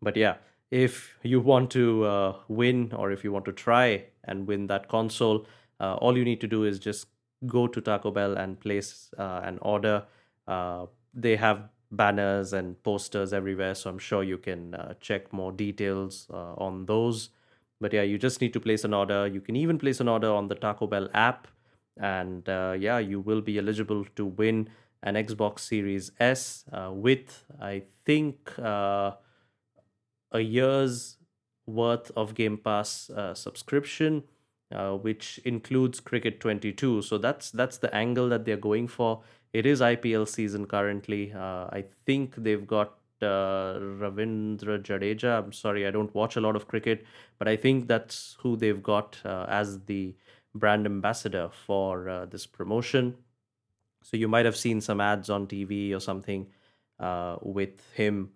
but 0.00 0.16
yeah, 0.16 0.36
if 0.70 1.18
you 1.22 1.40
want 1.40 1.70
to 1.70 2.04
uh, 2.04 2.36
win 2.48 2.92
or 2.96 3.10
if 3.10 3.24
you 3.24 3.32
want 3.32 3.44
to 3.44 3.52
try 3.52 4.04
and 4.24 4.46
win 4.46 4.68
that 4.68 4.88
console, 4.88 5.46
uh, 5.80 5.94
all 5.94 6.16
you 6.16 6.24
need 6.24 6.40
to 6.40 6.46
do 6.46 6.64
is 6.64 6.78
just 6.78 7.06
go 7.46 7.66
to 7.66 7.80
Taco 7.80 8.10
Bell 8.10 8.36
and 8.36 8.60
place 8.60 9.10
uh, 9.18 9.40
an 9.42 9.58
order. 9.62 10.04
Uh, 10.46 10.86
they 11.12 11.36
have 11.36 11.68
banners 11.90 12.52
and 12.52 12.80
posters 12.84 13.32
everywhere, 13.32 13.74
so 13.74 13.90
I'm 13.90 13.98
sure 13.98 14.22
you 14.22 14.38
can 14.38 14.74
uh, 14.74 14.94
check 15.00 15.32
more 15.32 15.50
details 15.50 16.28
uh, 16.32 16.54
on 16.54 16.86
those. 16.86 17.30
But 17.80 17.92
yeah, 17.92 18.02
you 18.02 18.18
just 18.18 18.40
need 18.40 18.52
to 18.52 18.60
place 18.60 18.84
an 18.84 18.94
order. 18.94 19.26
You 19.26 19.40
can 19.40 19.56
even 19.56 19.78
place 19.78 20.00
an 20.00 20.08
order 20.08 20.30
on 20.30 20.48
the 20.48 20.54
Taco 20.54 20.86
Bell 20.86 21.08
app, 21.14 21.48
and 21.96 22.46
yeah, 22.46 22.98
you 22.98 23.20
will 23.20 23.40
be 23.40 23.58
eligible 23.58 24.04
to 24.16 24.26
win 24.26 24.68
an 25.02 25.14
Xbox 25.14 25.60
Series 25.60 26.12
S 26.20 26.66
with, 26.90 27.44
I 27.58 27.84
think 28.04 28.52
a 30.32 30.40
year's 30.40 31.16
worth 31.66 32.10
of 32.16 32.34
Game 32.34 32.58
Pass 32.58 33.10
uh, 33.10 33.34
subscription, 33.34 34.24
uh, 34.72 34.92
which 34.92 35.38
includes 35.44 36.00
Cricket 36.00 36.40
22. 36.40 37.02
So 37.02 37.18
that's 37.18 37.50
that's 37.50 37.78
the 37.78 37.94
angle 37.94 38.28
that 38.28 38.44
they're 38.44 38.56
going 38.56 38.88
for. 38.88 39.22
It 39.52 39.66
is 39.66 39.80
IPL 39.80 40.28
season 40.28 40.66
currently. 40.66 41.32
Uh, 41.32 41.66
I 41.72 41.84
think 42.06 42.36
they've 42.36 42.66
got 42.66 42.94
uh, 43.20 43.78
Ravindra 43.78 44.80
Jadeja. 44.80 45.38
I'm 45.38 45.52
sorry, 45.52 45.86
I 45.86 45.90
don't 45.90 46.14
watch 46.14 46.36
a 46.36 46.40
lot 46.40 46.56
of 46.56 46.68
cricket, 46.68 47.04
but 47.38 47.48
I 47.48 47.56
think 47.56 47.88
that's 47.88 48.36
who 48.40 48.56
they've 48.56 48.82
got 48.82 49.18
uh, 49.24 49.46
as 49.48 49.80
the 49.84 50.14
brand 50.54 50.86
ambassador 50.86 51.50
for 51.66 52.08
uh, 52.08 52.26
this 52.26 52.46
promotion. 52.46 53.16
So 54.02 54.16
you 54.16 54.28
might 54.28 54.46
have 54.46 54.56
seen 54.56 54.80
some 54.80 55.00
ads 55.00 55.28
on 55.28 55.46
TV 55.46 55.94
or 55.94 56.00
something 56.00 56.46
with 57.42 57.92
him 57.94 58.30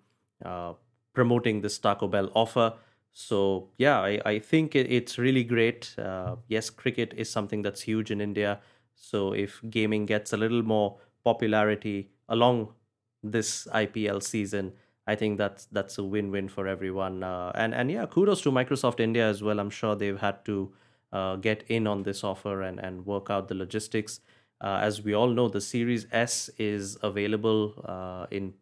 promoting 1.15 1.61
this 1.63 1.79
Taco 1.79 2.09
Bell 2.09 2.31
offer. 2.35 2.75
So 3.13 3.71
yeah, 3.79 4.01
I, 4.01 4.21
I 4.27 4.39
think 4.41 4.75
it's 4.75 5.19
really 5.19 5.45
great. 5.45 5.95
Uh, 5.99 6.37
yes, 6.49 6.69
cricket 6.71 7.15
is 7.17 7.31
something 7.31 7.63
that's 7.63 7.81
huge 7.83 8.11
in 8.11 8.21
India. 8.21 8.61
So 8.95 9.33
if 9.33 9.61
gaming 9.71 10.07
gets 10.07 10.33
a 10.33 10.37
little 10.37 10.63
more 10.63 10.99
popularity 11.25 12.11
along 12.29 12.75
this 13.23 13.67
IPL 13.73 14.21
season, 14.21 14.73
I 15.07 15.15
think 15.15 15.39
that's 15.39 15.67
that's 15.67 15.99
a 15.99 16.05
win-win 16.05 16.49
for 16.49 16.67
everyone. 16.67 17.23
Uh, 17.23 17.53
and 17.55 17.75
and 17.75 17.91
yeah, 17.91 18.07
kudos 18.07 18.41
to 18.43 18.51
Microsoft 18.51 19.01
India 19.01 19.29
as 19.29 19.43
well. 19.43 19.61
I'm 19.61 19.71
sure 19.71 19.95
they've 19.95 20.19
had 20.21 20.45
to 20.47 20.73
uh, 21.13 21.37
get 21.37 21.65
in 21.69 21.87
on 21.87 22.03
this 22.03 22.25
offer 22.25 22.63
and 22.63 22.79
and 22.81 23.07
work 23.07 23.31
out 23.31 23.49
the 23.49 23.55
logistics. 23.55 24.21
Uh, 24.61 24.79
as 24.81 25.03
we 25.03 25.15
all 25.15 25.29
know, 25.29 25.49
the 25.49 25.61
Series 25.61 26.07
S 26.11 26.49
is 26.59 26.97
available 27.03 27.75
uh, 27.85 28.27
in 28.31 28.55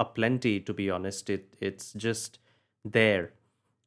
aplenty 0.00 0.58
to 0.60 0.74
be 0.74 0.90
honest. 0.90 1.30
It 1.30 1.56
it's 1.60 1.92
just 1.92 2.38
there 2.84 3.32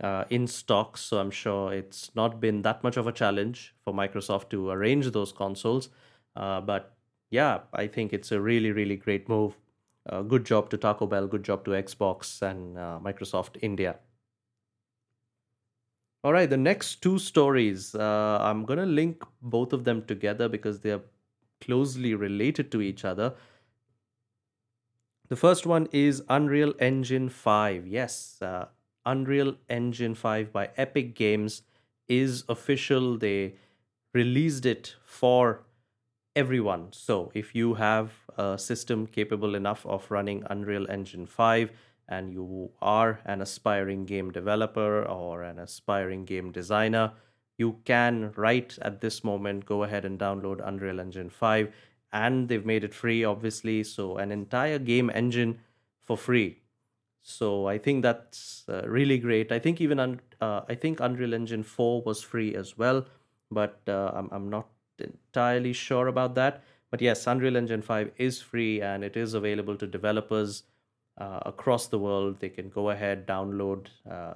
uh, 0.03 0.25
in 0.29 0.47
stock 0.47 0.97
so 0.97 1.17
i'm 1.19 1.31
sure 1.31 1.73
it's 1.73 2.11
not 2.15 2.39
been 2.39 2.61
that 2.61 2.83
much 2.83 2.97
of 2.97 3.07
a 3.07 3.11
challenge 3.11 3.73
for 3.83 3.93
microsoft 3.93 4.49
to 4.49 4.69
arrange 4.69 5.09
those 5.11 5.31
consoles. 5.31 5.89
Uh, 6.35 6.61
but 6.61 6.95
yeah 7.31 7.59
i 7.73 7.87
think 7.87 8.13
it's 8.13 8.31
a 8.31 8.39
really 8.41 8.71
really 8.71 8.95
great 8.95 9.29
move. 9.29 9.57
Uh, 10.09 10.21
good 10.21 10.45
job 10.45 10.69
to 10.69 10.77
taco 10.77 11.07
bell 11.07 11.27
good 11.27 11.43
job 11.43 11.63
to 11.63 11.71
xbox 11.71 12.41
and 12.41 12.77
uh, 12.77 12.99
microsoft 13.01 13.57
india. 13.61 13.95
All 16.23 16.33
right 16.33 16.49
the 16.49 16.57
next 16.57 17.01
two 17.01 17.19
stories 17.19 17.95
uh, 17.95 18.37
i'm 18.41 18.65
to 18.65 18.85
link 18.85 19.23
both 19.41 19.73
of 19.73 19.83
them 19.83 20.05
together 20.05 20.49
because 20.49 20.79
they 20.81 20.91
are 20.91 21.01
closely 21.61 22.13
related 22.13 22.71
to 22.71 22.81
each 22.81 23.05
other 23.05 23.33
the 25.29 25.35
first 25.35 25.65
one 25.65 25.87
is 25.91 26.21
Unreal 26.29 26.73
Engine 26.79 27.29
5. 27.29 27.87
Yes, 27.87 28.37
uh, 28.41 28.65
Unreal 29.05 29.55
Engine 29.69 30.15
5 30.15 30.51
by 30.51 30.69
Epic 30.77 31.15
Games 31.15 31.63
is 32.07 32.43
official. 32.49 33.17
They 33.17 33.55
released 34.13 34.65
it 34.65 34.95
for 35.05 35.63
everyone. 36.35 36.87
So 36.91 37.31
if 37.33 37.55
you 37.55 37.75
have 37.75 38.11
a 38.37 38.57
system 38.57 39.07
capable 39.07 39.55
enough 39.55 39.85
of 39.85 40.09
running 40.09 40.43
Unreal 40.49 40.89
Engine 40.89 41.25
5 41.25 41.71
and 42.07 42.31
you 42.31 42.71
are 42.81 43.19
an 43.25 43.41
aspiring 43.41 44.05
game 44.05 44.31
developer 44.31 45.03
or 45.03 45.43
an 45.43 45.59
aspiring 45.59 46.25
game 46.25 46.51
designer, 46.51 47.13
you 47.57 47.77
can 47.85 48.33
right 48.35 48.77
at 48.81 48.99
this 49.01 49.23
moment 49.23 49.65
go 49.65 49.83
ahead 49.83 50.05
and 50.05 50.19
download 50.19 50.65
Unreal 50.67 50.99
Engine 50.99 51.29
5 51.29 51.71
and 52.13 52.47
they've 52.47 52.65
made 52.65 52.83
it 52.83 52.93
free 52.93 53.23
obviously. 53.23 53.83
So 53.83 54.17
an 54.17 54.31
entire 54.31 54.79
game 54.79 55.11
engine 55.13 55.59
for 56.01 56.17
free. 56.17 56.59
So 57.21 57.67
i 57.67 57.77
think 57.77 58.03
that's 58.03 58.65
uh, 58.69 58.83
really 58.87 59.17
great. 59.17 59.51
I 59.51 59.59
think 59.59 59.81
even 59.81 59.99
uh, 59.99 60.61
i 60.69 60.75
think 60.75 60.99
unreal 60.99 61.33
engine 61.33 61.63
4 61.63 62.01
was 62.03 62.21
free 62.21 62.55
as 62.55 62.77
well 62.77 63.05
but 63.51 63.81
uh, 63.87 64.11
I'm, 64.13 64.29
I'm 64.31 64.49
not 64.49 64.67
entirely 64.99 65.73
sure 65.73 66.07
about 66.07 66.35
that. 66.35 66.63
But 66.91 67.01
yes 67.01 67.25
unreal 67.27 67.57
engine 67.57 67.81
5 67.81 68.11
is 68.17 68.41
free 68.41 68.81
and 68.81 69.03
it 69.03 69.17
is 69.17 69.33
available 69.33 69.75
to 69.77 69.87
developers 69.87 70.63
uh, 71.17 71.39
across 71.45 71.87
the 71.87 71.99
world. 71.99 72.39
They 72.39 72.49
can 72.49 72.69
go 72.69 72.89
ahead 72.89 73.27
download 73.27 73.87
uh, 74.09 74.35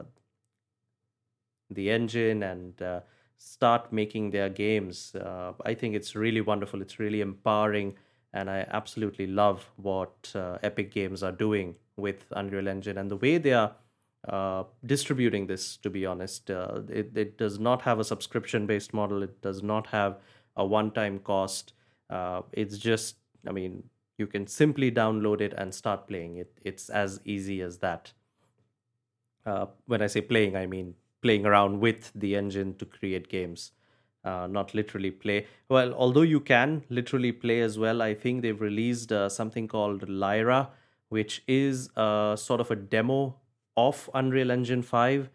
the 1.69 1.91
engine 1.91 2.43
and 2.43 2.81
uh, 2.81 3.01
start 3.37 3.91
making 3.93 4.31
their 4.31 4.49
games. 4.49 5.15
Uh, 5.15 5.53
I 5.65 5.73
think 5.73 5.95
it's 5.95 6.15
really 6.15 6.41
wonderful. 6.41 6.81
It's 6.81 6.99
really 6.99 7.21
empowering, 7.21 7.95
and 8.33 8.49
I 8.49 8.65
absolutely 8.69 9.27
love 9.27 9.69
what 9.77 10.31
uh, 10.35 10.57
Epic 10.63 10.91
Games 10.91 11.23
are 11.23 11.31
doing 11.31 11.75
with 11.95 12.25
Unreal 12.31 12.67
Engine 12.67 12.97
and 12.97 13.09
the 13.09 13.17
way 13.17 13.37
they 13.37 13.53
are 13.53 13.73
uh, 14.27 14.63
distributing 14.85 15.47
this. 15.47 15.77
To 15.77 15.89
be 15.89 16.05
honest, 16.05 16.51
uh, 16.51 16.81
it 16.89 17.11
it 17.15 17.37
does 17.37 17.59
not 17.59 17.81
have 17.83 17.99
a 17.99 18.03
subscription 18.03 18.65
based 18.67 18.93
model. 18.93 19.23
It 19.23 19.41
does 19.41 19.63
not 19.63 19.87
have 19.87 20.17
a 20.55 20.65
one 20.65 20.91
time 20.91 21.19
cost. 21.19 21.73
Uh, 22.09 22.41
it's 22.51 22.77
just, 22.77 23.17
I 23.47 23.51
mean, 23.51 23.83
you 24.17 24.27
can 24.27 24.47
simply 24.47 24.91
download 24.91 25.41
it 25.41 25.53
and 25.57 25.73
start 25.73 26.07
playing 26.07 26.37
it. 26.37 26.57
It's 26.63 26.89
as 26.89 27.19
easy 27.25 27.61
as 27.61 27.77
that. 27.79 28.13
Uh, 29.45 29.67
when 29.85 30.01
I 30.01 30.07
say 30.07 30.21
playing, 30.21 30.55
I 30.55 30.65
mean 30.65 30.95
playing 31.27 31.45
around 31.45 31.79
with 31.85 32.11
the 32.25 32.35
engine 32.41 32.73
to 32.81 32.85
create 32.97 33.29
games 33.35 33.71
uh, 34.23 34.45
not 34.45 34.73
literally 34.73 35.11
play. 35.11 35.45
Well 35.69 35.93
although 35.93 36.27
you 36.33 36.39
can 36.39 36.83
literally 36.89 37.31
play 37.31 37.61
as 37.61 37.79
well 37.85 38.01
i 38.01 38.13
think 38.13 38.41
they've 38.41 38.65
released 38.69 39.11
uh, 39.11 39.29
something 39.29 39.67
called 39.67 40.07
lyra 40.09 40.61
which 41.09 41.41
is 41.47 41.89
a 41.95 42.35
sort 42.37 42.61
of 42.61 42.71
a 42.71 42.75
demo 42.75 43.35
of 43.77 44.09
unreal 44.13 44.51
engine 44.51 44.81
5 44.81 45.29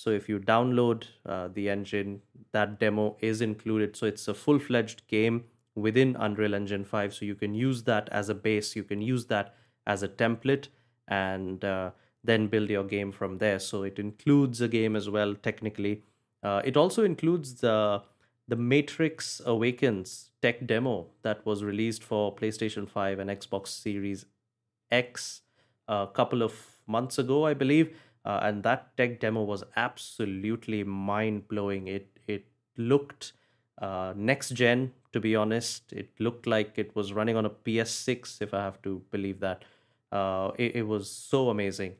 so 0.00 0.10
if 0.10 0.28
you 0.28 0.38
download 0.38 1.04
uh, 1.24 1.48
the 1.48 1.70
engine 1.70 2.20
that 2.56 2.78
demo 2.80 3.16
is 3.20 3.40
included. 3.40 3.96
So 3.96 4.06
it's 4.06 4.28
a 4.28 4.34
full-fledged 4.34 5.06
game 5.08 5.44
within 5.74 6.16
unreal 6.18 6.54
engine 6.54 6.84
5 6.84 7.14
so 7.14 7.24
you 7.24 7.34
can 7.34 7.54
use 7.54 7.82
that 7.84 8.08
as 8.10 8.28
a 8.28 8.34
base. 8.34 8.76
You 8.76 8.84
can 8.84 9.00
use 9.00 9.26
that 9.26 9.54
as 9.86 10.02
a 10.02 10.08
template. 10.08 10.68
And 11.08 11.64
uh, 11.64 11.90
then 12.26 12.48
build 12.48 12.70
your 12.70 12.84
game 12.84 13.12
from 13.12 13.38
there. 13.38 13.58
So 13.58 13.82
it 13.82 13.98
includes 13.98 14.60
a 14.60 14.68
game 14.68 14.96
as 14.96 15.08
well, 15.08 15.34
technically. 15.34 16.02
Uh, 16.42 16.62
it 16.64 16.76
also 16.76 17.04
includes 17.04 17.60
the 17.60 18.02
the 18.48 18.56
Matrix 18.56 19.40
Awakens 19.44 20.30
tech 20.40 20.66
demo 20.66 21.08
that 21.22 21.44
was 21.44 21.64
released 21.64 22.04
for 22.04 22.32
PlayStation 22.34 22.88
5 22.88 23.18
and 23.18 23.28
Xbox 23.28 23.68
Series 23.68 24.24
X 24.90 25.42
a 25.88 26.06
couple 26.12 26.42
of 26.42 26.54
months 26.86 27.18
ago, 27.18 27.44
I 27.46 27.54
believe. 27.54 27.96
Uh, 28.24 28.40
and 28.42 28.62
that 28.62 28.96
tech 28.96 29.20
demo 29.20 29.42
was 29.42 29.62
absolutely 29.76 30.82
mind 30.84 31.48
blowing. 31.48 31.86
It 31.88 32.18
it 32.26 32.46
looked 32.76 33.32
uh, 33.80 34.12
next 34.16 34.50
gen, 34.50 34.92
to 35.12 35.20
be 35.20 35.36
honest. 35.36 35.92
It 35.92 36.10
looked 36.18 36.46
like 36.46 36.78
it 36.78 36.94
was 36.96 37.12
running 37.12 37.36
on 37.36 37.46
a 37.46 37.50
PS6, 37.50 38.42
if 38.42 38.52
I 38.52 38.62
have 38.62 38.82
to 38.82 39.02
believe 39.10 39.40
that. 39.40 39.64
Uh, 40.12 40.52
it, 40.56 40.76
it 40.76 40.82
was 40.86 41.10
so 41.10 41.50
amazing 41.50 41.96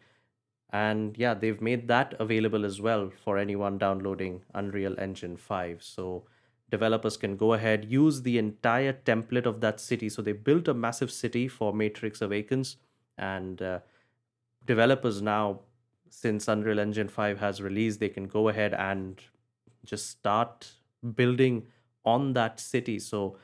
and 0.71 1.17
yeah 1.17 1.33
they've 1.33 1.61
made 1.61 1.87
that 1.89 2.15
available 2.19 2.65
as 2.65 2.81
well 2.81 3.11
for 3.25 3.39
anyone 3.39 3.79
downloading 3.79 4.43
unreal 4.55 4.99
engine 4.99 5.37
5 5.37 5.83
so 5.83 6.25
developers 6.71 7.17
can 7.17 7.37
go 7.37 7.53
ahead 7.53 7.85
use 7.85 8.23
the 8.23 8.39
entire 8.39 8.93
template 8.93 9.47
of 9.47 9.61
that 9.61 9.81
city. 9.81 10.09
So 10.09 10.23
they 10.23 10.33
built 10.33 10.69
a 10.69 10.75
massive 10.75 11.11
city 11.11 11.49
for 11.49 11.73
matrix 11.73 12.21
awakens. 12.21 12.77
And 13.19 13.63
uh, 13.63 13.81
developers 14.65 15.23
now 15.23 15.61
since 16.11 16.49
unreal 16.49 16.81
engine 16.81 17.09
5 17.09 17.39
has 17.41 17.61
released 17.63 18.01
they 18.01 18.09
can 18.09 18.27
go 18.27 18.49
ahead 18.49 18.75
and 18.75 19.21
just 19.85 20.11
start 20.11 20.73
building 21.15 21.67
on 22.05 22.33
that 22.33 22.59
city. 22.61 22.99
So 22.99 23.39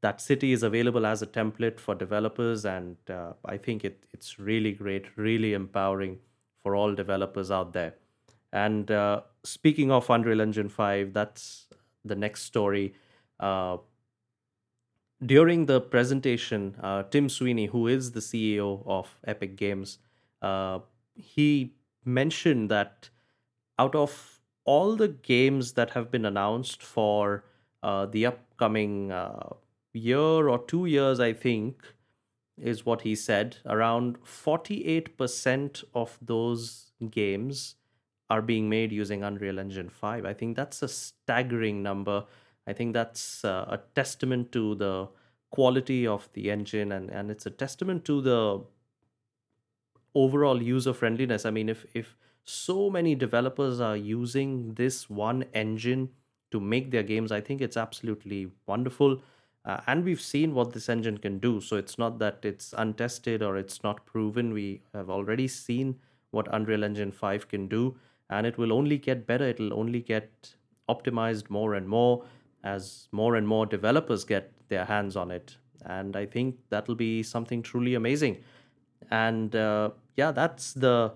that 0.00 0.20
city 0.20 0.52
is 0.52 0.62
available 0.62 1.04
as 1.04 1.22
a 1.22 1.26
template 1.26 1.80
for 1.80 1.94
developers, 1.94 2.64
and 2.64 2.96
uh, 3.10 3.32
I 3.44 3.56
think 3.56 3.84
it, 3.84 4.04
it's 4.12 4.38
really 4.38 4.72
great, 4.72 5.16
really 5.16 5.54
empowering 5.54 6.18
for 6.62 6.76
all 6.76 6.94
developers 6.94 7.50
out 7.50 7.72
there. 7.72 7.94
And 8.52 8.90
uh, 8.90 9.22
speaking 9.44 9.90
of 9.90 10.08
Unreal 10.08 10.40
Engine 10.40 10.68
5, 10.68 11.12
that's 11.12 11.66
the 12.04 12.14
next 12.14 12.42
story. 12.42 12.94
Uh, 13.40 13.78
during 15.24 15.66
the 15.66 15.80
presentation, 15.80 16.76
uh, 16.80 17.02
Tim 17.04 17.28
Sweeney, 17.28 17.66
who 17.66 17.88
is 17.88 18.12
the 18.12 18.20
CEO 18.20 18.82
of 18.86 19.18
Epic 19.26 19.56
Games, 19.56 19.98
uh, 20.42 20.78
he 21.14 21.74
mentioned 22.04 22.70
that 22.70 23.10
out 23.78 23.94
of 23.94 24.40
all 24.64 24.94
the 24.96 25.08
games 25.08 25.72
that 25.72 25.90
have 25.90 26.10
been 26.10 26.24
announced 26.24 26.82
for 26.82 27.44
uh, 27.82 28.06
the 28.06 28.26
upcoming 28.26 29.10
year 29.92 30.48
or 30.48 30.58
two 30.66 30.86
years, 30.86 31.20
I 31.20 31.32
think, 31.32 31.82
is 32.60 32.84
what 32.84 33.02
he 33.02 33.14
said, 33.14 33.58
around 33.66 34.18
48% 34.24 35.84
of 35.94 36.18
those 36.20 36.92
games 37.10 37.76
are 38.30 38.42
being 38.42 38.68
made 38.68 38.92
using 38.92 39.22
Unreal 39.22 39.58
Engine 39.58 39.88
5. 39.88 40.24
I 40.24 40.34
think 40.34 40.56
that's 40.56 40.82
a 40.82 40.88
staggering 40.88 41.82
number. 41.82 42.24
I 42.66 42.72
think 42.72 42.92
that's 42.92 43.44
uh, 43.44 43.64
a 43.68 43.78
testament 43.94 44.52
to 44.52 44.74
the 44.74 45.08
quality 45.50 46.06
of 46.06 46.28
the 46.34 46.50
engine 46.50 46.92
and, 46.92 47.08
and 47.10 47.30
it's 47.30 47.46
a 47.46 47.50
testament 47.50 48.04
to 48.04 48.20
the 48.20 48.62
overall 50.14 50.60
user 50.62 50.92
friendliness. 50.92 51.44
I 51.44 51.50
mean, 51.50 51.68
if, 51.68 51.86
if 51.94 52.16
so 52.44 52.90
many 52.90 53.14
developers 53.14 53.80
are 53.80 53.96
using 53.96 54.74
this 54.74 55.08
one 55.08 55.44
engine 55.54 56.10
to 56.50 56.60
make 56.60 56.90
their 56.90 57.02
games, 57.02 57.30
I 57.30 57.40
think 57.40 57.60
it's 57.60 57.76
absolutely 57.76 58.50
wonderful. 58.66 59.22
Uh, 59.68 59.80
and 59.86 60.02
we've 60.02 60.20
seen 60.20 60.54
what 60.54 60.72
this 60.72 60.88
engine 60.88 61.18
can 61.18 61.38
do. 61.38 61.60
So 61.60 61.76
it's 61.76 61.98
not 61.98 62.18
that 62.20 62.38
it's 62.42 62.74
untested 62.78 63.42
or 63.42 63.58
it's 63.58 63.82
not 63.82 64.06
proven. 64.06 64.54
We 64.54 64.80
have 64.94 65.10
already 65.10 65.46
seen 65.46 65.96
what 66.30 66.48
Unreal 66.50 66.84
Engine 66.84 67.12
5 67.12 67.48
can 67.48 67.68
do, 67.68 67.94
and 68.30 68.46
it 68.46 68.56
will 68.56 68.72
only 68.72 68.96
get 68.96 69.26
better. 69.26 69.44
It'll 69.44 69.78
only 69.78 70.00
get 70.00 70.54
optimized 70.88 71.50
more 71.50 71.74
and 71.74 71.86
more 71.86 72.24
as 72.64 73.08
more 73.12 73.36
and 73.36 73.46
more 73.46 73.66
developers 73.66 74.24
get 74.24 74.50
their 74.68 74.86
hands 74.86 75.16
on 75.16 75.30
it. 75.30 75.58
And 75.84 76.16
I 76.16 76.24
think 76.24 76.56
that'll 76.70 76.94
be 76.94 77.22
something 77.22 77.62
truly 77.62 77.94
amazing. 77.94 78.38
And 79.10 79.54
uh, 79.54 79.90
yeah, 80.16 80.32
that's 80.32 80.72
the 80.72 81.12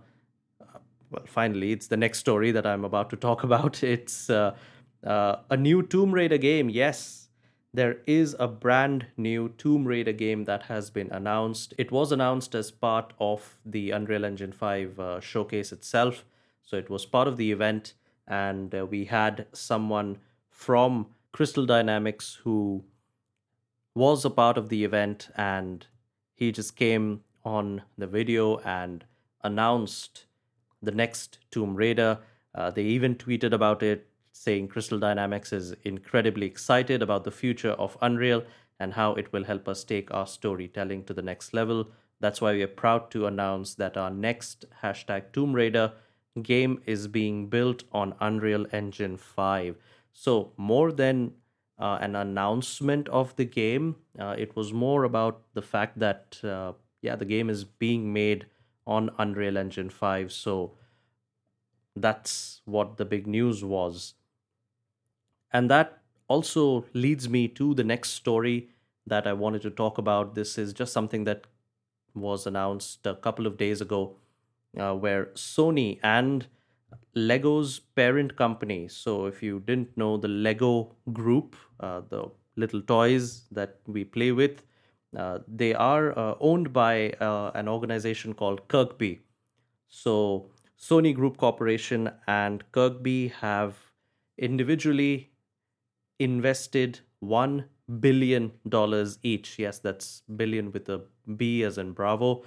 uh, 0.61 0.79
well, 1.11 1.25
finally, 1.27 1.73
it's 1.73 1.87
the 1.87 1.97
next 1.97 2.19
story 2.19 2.51
that 2.53 2.67
I'm 2.67 2.85
about 2.85 3.09
to 3.11 3.17
talk 3.17 3.45
about. 3.49 3.83
It's 3.83 4.29
uh, 4.29 4.55
uh, 5.05 5.37
a 5.49 5.57
new 5.57 5.83
Tomb 5.83 6.13
Raider 6.13 6.39
game. 6.39 6.69
Yes, 6.69 7.22
there 7.75 7.99
is 8.07 8.37
a 8.39 8.47
brand 8.47 9.07
new 9.17 9.49
Tomb 9.51 9.87
Raider 9.87 10.13
game 10.13 10.45
that 10.45 10.65
has 10.65 10.91
been 10.91 11.11
announced. 11.11 11.73
It 11.79 11.91
was 11.91 12.13
announced 12.13 12.55
as 12.55 12.71
part 12.71 13.13
of 13.19 13.59
the 13.65 13.91
Unreal 13.91 14.25
Engine 14.25 14.53
5 14.53 15.01
uh, 15.01 15.21
showcase 15.21 15.73
itself. 15.73 16.25
So 16.63 16.77
it 16.77 16.91
was 16.91 17.07
part 17.07 17.29
of 17.29 17.37
the 17.37 17.51
event, 17.51 17.95
and 18.27 18.75
uh, 18.75 18.87
we 18.87 19.07
had 19.07 19.47
someone 19.53 20.19
from 20.51 21.07
Crystal 21.33 21.65
Dynamics 21.67 22.39
who 22.45 22.85
was 23.95 24.25
a 24.25 24.31
part 24.31 24.57
of 24.57 24.69
the 24.69 24.85
event 24.85 25.29
and 25.37 25.87
he 26.35 26.53
just 26.53 26.77
came 26.77 27.23
on 27.45 27.83
the 27.99 28.07
video 28.07 28.59
and 28.59 29.05
announced 29.43 30.27
the 30.83 30.93
next 30.93 31.39
Tomb 31.51 31.75
Raider. 31.75 32.19
Uh, 32.55 32.71
they 32.71 32.83
even 32.83 33.17
tweeted 33.17 33.53
about 33.53 33.83
it, 33.83 34.09
saying 34.33 34.69
Crystal 34.69 34.99
Dynamics 34.99 35.53
is 35.53 35.75
incredibly 35.85 36.47
excited 36.47 37.03
about 37.03 37.25
the 37.25 37.31
future 37.31 37.73
of 37.73 37.97
Unreal 38.01 38.45
and 38.81 38.95
how 38.95 39.15
it 39.15 39.33
will 39.33 39.45
help 39.45 39.69
us 39.69 39.85
take 39.85 40.13
our 40.13 40.27
storytelling 40.27 41.05
to 41.05 41.15
the 41.15 41.23
next 41.23 41.55
level. 41.55 41.91
That's 42.21 42.41
why 42.41 42.53
we 42.53 42.63
are 42.63 42.69
proud 42.69 43.11
to 43.13 43.27
announce 43.27 43.75
that 43.75 43.97
our 43.97 44.11
next 44.11 44.65
hashtag 44.83 45.33
Tomb 45.33 45.53
Raider 45.53 45.93
game 46.43 46.83
is 46.87 47.09
being 47.09 47.49
built 47.49 47.85
on 47.93 48.15
Unreal 48.21 48.67
Engine 48.73 49.17
5. 49.17 49.77
So, 50.13 50.53
more 50.57 50.93
than 50.93 51.33
uh, 51.83 51.99
an 52.01 52.15
announcement 52.15 53.09
of 53.09 53.35
the 53.37 53.45
game. 53.45 53.97
Uh, 54.19 54.37
it 54.39 54.55
was 54.55 54.73
more 54.73 55.03
about 55.03 55.43
the 55.55 55.63
fact 55.63 55.99
that 55.99 56.39
uh, 56.45 56.73
yeah, 57.01 57.17
the 57.17 57.25
game 57.25 57.51
is 57.51 57.65
being 57.65 58.13
made 58.13 58.47
on 58.87 59.11
Unreal 59.19 59.59
Engine 59.59 59.91
5. 59.91 60.31
So 60.33 60.75
that's 61.97 62.63
what 62.65 62.97
the 62.97 63.05
big 63.05 63.27
news 63.27 63.65
was. 63.65 64.15
And 65.53 65.71
that 65.71 65.99
also 66.29 66.85
leads 66.95 67.29
me 67.29 67.49
to 67.49 67.75
the 67.75 67.85
next 67.85 68.11
story 68.11 68.71
that 69.07 69.27
I 69.27 69.33
wanted 69.33 69.63
to 69.63 69.71
talk 69.71 69.99
about. 69.99 70.35
This 70.35 70.59
is 70.59 70.73
just 70.73 70.93
something 70.93 71.25
that 71.25 71.47
was 72.15 72.47
announced 72.47 73.07
a 73.07 73.15
couple 73.15 73.47
of 73.47 73.57
days 73.57 73.81
ago, 73.81 74.17
uh, 74.79 74.95
where 74.95 75.27
Sony 75.35 75.99
and 76.03 76.47
Lego's 77.15 77.79
parent 77.79 78.37
company. 78.37 78.89
So, 78.89 79.27
if 79.27 79.43
you 79.43 79.61
didn't 79.61 79.97
know 79.97 80.17
the 80.17 80.29
Lego 80.29 80.95
group, 81.13 81.57
uh, 81.81 82.03
the 82.09 82.31
little 82.57 82.83
toys 82.83 83.45
that 83.51 83.81
we 83.87 84.05
play 84.05 84.33
with, 84.33 84.63
uh, 85.17 85.41
they 85.49 85.75
are 85.75 86.19
uh, 86.19 86.35
owned 86.41 86.73
by 86.73 87.11
uh, 87.13 87.51
an 87.55 87.69
organization 87.69 88.35
called 88.35 88.67
Kirkbi. 88.69 89.21
So, 89.89 90.51
Sony 90.79 91.15
Group 91.15 91.37
Corporation 91.37 92.11
and 92.27 92.65
Kirkbi 92.73 93.33
have 93.33 93.77
individually 94.39 95.32
invested 96.23 97.01
$1 97.23 97.65
billion 98.01 98.53
each. 99.23 99.59
Yes, 99.59 99.79
that's 99.79 100.23
billion 100.37 100.73
with 100.73 100.89
a 100.89 101.03
B 101.37 101.63
as 101.63 101.79
in 101.79 101.93
Bravo 101.93 102.43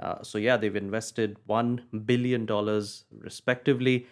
uh, 0.00 0.22
so 0.22 0.38
yeah, 0.38 0.56
they've 0.56 0.76
invested 0.76 1.36
one 1.46 1.82
billion 2.06 2.46
dollars 2.46 3.04
respectively. 3.12 4.06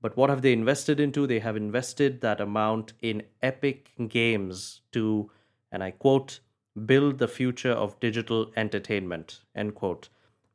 But 0.00 0.16
what 0.16 0.30
have 0.30 0.42
they 0.42 0.52
invested 0.52 1.00
into? 1.00 1.26
They 1.26 1.40
have 1.40 1.56
invested 1.56 2.20
that 2.20 2.40
amount 2.40 2.92
in 3.02 3.24
Epic 3.42 3.90
Games 4.08 4.82
to, 4.92 5.30
and 5.72 5.82
I 5.82 5.90
quote, 5.90 6.40
build 6.84 7.18
the 7.18 7.26
future 7.26 7.72
of 7.72 7.98
digital 7.98 8.52
entertainment. 8.56 9.40
End 9.54 9.74
quote. 9.74 10.08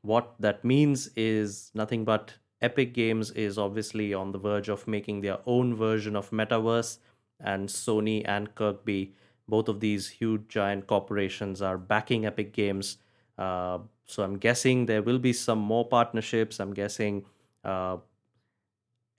What 0.04 0.36
that 0.40 0.64
means 0.64 1.10
is 1.16 1.72
nothing 1.74 2.06
but 2.06 2.36
Epic 2.62 2.94
Games 2.94 3.32
is 3.32 3.58
obviously 3.58 4.14
on 4.14 4.32
the 4.32 4.40
verge 4.40 4.70
of 4.70 4.88
making 4.88 5.22
their 5.22 5.40
own 5.46 5.76
version 5.76 6.16
of 6.16 6.30
Metaverse, 6.30 7.00
and 7.44 7.70
Sony 7.70 8.24
and 8.26 8.54
Kirkbi, 8.56 9.12
both 9.48 9.68
of 9.68 9.80
these 9.80 10.08
huge 10.10 10.48
giant 10.48 10.88
corporations, 10.88 11.62
are 11.62 11.78
backing 11.78 12.26
Epic 12.26 12.54
Games. 12.54 12.98
Uh, 13.38 13.80
so 14.06 14.24
I'm 14.24 14.38
guessing 14.38 14.86
there 14.86 15.02
will 15.02 15.20
be 15.20 15.34
some 15.34 15.60
more 15.60 15.88
partnerships. 15.88 16.60
I'm 16.60 16.74
guessing 16.74 17.26
uh, 17.64 17.98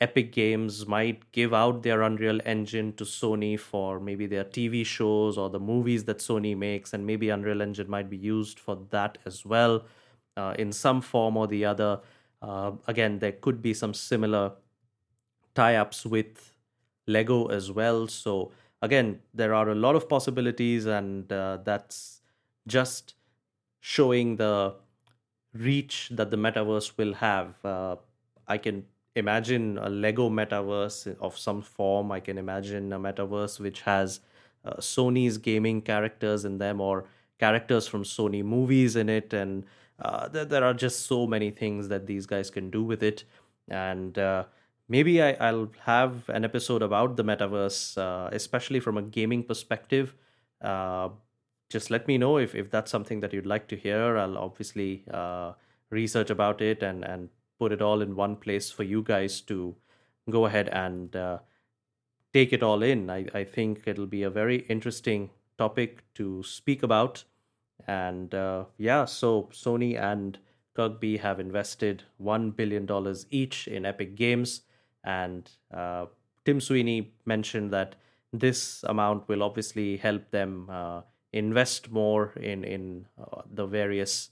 Epic 0.01 0.33
Games 0.33 0.87
might 0.87 1.31
give 1.31 1.55
out 1.55 1.83
their 1.85 2.03
Unreal 2.03 2.41
Engine 2.45 2.93
to 2.95 3.05
Sony 3.05 3.59
for 3.59 4.01
maybe 4.01 4.27
their 4.27 4.45
TV 4.45 4.85
shows 4.85 5.39
or 5.39 5.49
the 5.49 5.61
movies 5.61 6.05
that 6.05 6.19
Sony 6.19 6.57
makes, 6.57 6.93
and 6.93 7.07
maybe 7.07 7.31
Unreal 7.31 7.63
Engine 7.63 7.89
might 7.89 8.11
be 8.11 8.17
used 8.17 8.59
for 8.59 8.77
that 8.91 9.19
as 9.25 9.47
well 9.47 9.85
uh, 10.37 10.55
in 10.59 10.73
some 10.73 11.01
form 11.01 11.37
or 11.37 11.47
the 11.47 11.65
other. 11.65 12.01
Uh, 12.41 12.73
again, 12.89 13.21
there 13.21 13.33
could 13.33 13.63
be 13.63 13.73
some 13.73 13.95
similar 13.95 14.53
tie 15.55 15.77
ups 15.77 16.05
with 16.05 16.52
Lego 17.07 17.47
as 17.47 17.71
well. 17.71 18.07
So, 18.09 18.53
again, 18.81 19.21
there 19.35 19.55
are 19.55 19.69
a 19.69 19.75
lot 19.75 19.97
of 19.97 20.09
possibilities, 20.09 20.87
and 20.87 21.33
uh, 21.33 21.59
that's 21.65 22.21
just 22.67 23.15
showing 23.81 24.37
the 24.37 24.75
reach 25.55 26.09
that 26.13 26.31
the 26.31 26.37
metaverse 26.37 26.97
will 26.97 27.15
have. 27.15 27.65
Uh, 27.65 27.97
I 28.47 28.59
can 28.59 28.85
imagine 29.15 29.79
a 29.79 29.89
Lego 29.89 30.31
metaverse 30.31 31.17
of 31.21 31.39
some 31.39 31.63
form. 31.63 32.13
I 32.13 32.21
can 32.21 32.39
imagine 32.39 32.93
a 32.93 32.99
metaverse 32.99 33.61
which 33.61 33.83
has 33.83 34.21
uh, 34.65 34.75
Sony's 34.75 35.39
gaming 35.39 35.83
characters 35.83 36.45
in 36.45 36.59
them 36.59 36.81
or 36.81 37.05
characters 37.39 37.87
from 37.87 38.05
Sony 38.05 38.45
movies 38.45 38.97
in 38.97 39.09
it. 39.09 39.33
And 39.33 39.65
uh, 39.99 40.29
there, 40.29 40.45
there 40.45 40.65
are 40.65 40.75
just 40.75 41.07
so 41.07 41.27
many 41.27 41.51
things 41.51 41.89
that 41.89 42.07
these 42.07 42.27
guys 42.27 42.51
can 42.51 42.71
do 42.71 42.83
with 42.83 43.03
it. 43.03 43.25
And 43.69 44.19
uh, 44.19 44.45
maybe 44.89 45.23
I, 45.23 45.53
will 45.53 45.71
have 45.85 46.29
an 46.29 46.45
episode 46.45 46.83
about 46.83 47.17
the 47.17 47.25
metaverse, 47.25 47.97
uh, 47.99 48.29
especially 48.33 48.81
from 48.81 48.99
a 48.99 49.03
gaming 49.03 49.45
perspective. 49.45 50.15
Uh, 50.61 51.11
just 51.71 51.91
let 51.91 52.07
me 52.07 52.19
know 52.19 52.37
if, 52.37 52.55
if 52.55 52.71
that's 52.71 52.91
something 52.91 53.21
that 53.21 53.33
you'd 53.33 53.47
like 53.47 53.69
to 53.69 53.77
hear. 53.77 54.19
I'll 54.19 54.37
obviously 54.37 55.05
uh, 55.13 55.53
research 55.91 56.31
about 56.31 56.61
it 56.61 56.83
and, 56.83 57.05
and 57.05 57.31
put 57.59 57.73
it 57.73 57.81
all 57.81 58.03
in 58.03 58.17
one 58.17 58.37
place 58.37 58.71
for 58.71 58.83
you 58.83 59.03
guys 59.03 59.41
to 59.43 59.75
go 60.29 60.47
ahead 60.47 60.69
and 60.69 61.17
uh, 61.17 61.39
take 62.33 62.53
it 62.53 62.63
all 62.63 62.83
in. 62.83 63.11
I, 63.11 63.27
I 63.35 63.45
think 63.45 63.83
it'll 63.87 64.07
be 64.07 64.23
a 64.23 64.31
very 64.31 64.61
interesting 64.69 65.31
topic 65.59 66.05
to 66.15 66.43
speak 66.43 66.83
about. 66.83 67.25
And 67.87 68.35
uh, 68.35 68.65
yeah, 68.79 69.05
so 69.05 69.49
Sony 69.53 69.99
and 70.01 70.39
Kirkbi 70.77 71.21
have 71.21 71.41
invested 71.41 72.05
$1 72.23 72.57
billion 72.57 72.89
each 73.31 73.69
in 73.69 73.85
Epic 73.85 74.15
Games. 74.15 74.63
And 75.05 75.51
uh, 75.73 76.07
Tim 76.45 76.61
Sweeney 76.61 77.13
mentioned 77.25 77.71
that 77.73 77.97
this 78.33 78.83
amount 78.85 79.29
will 79.29 79.43
obviously 79.43 79.97
help 79.97 80.31
them 80.31 80.69
uh, 80.71 81.03
invest 81.33 81.91
more 81.91 82.33
in 82.37 82.65
in 82.65 83.07
uh, 83.19 83.43
the 83.51 83.67
various 83.67 84.31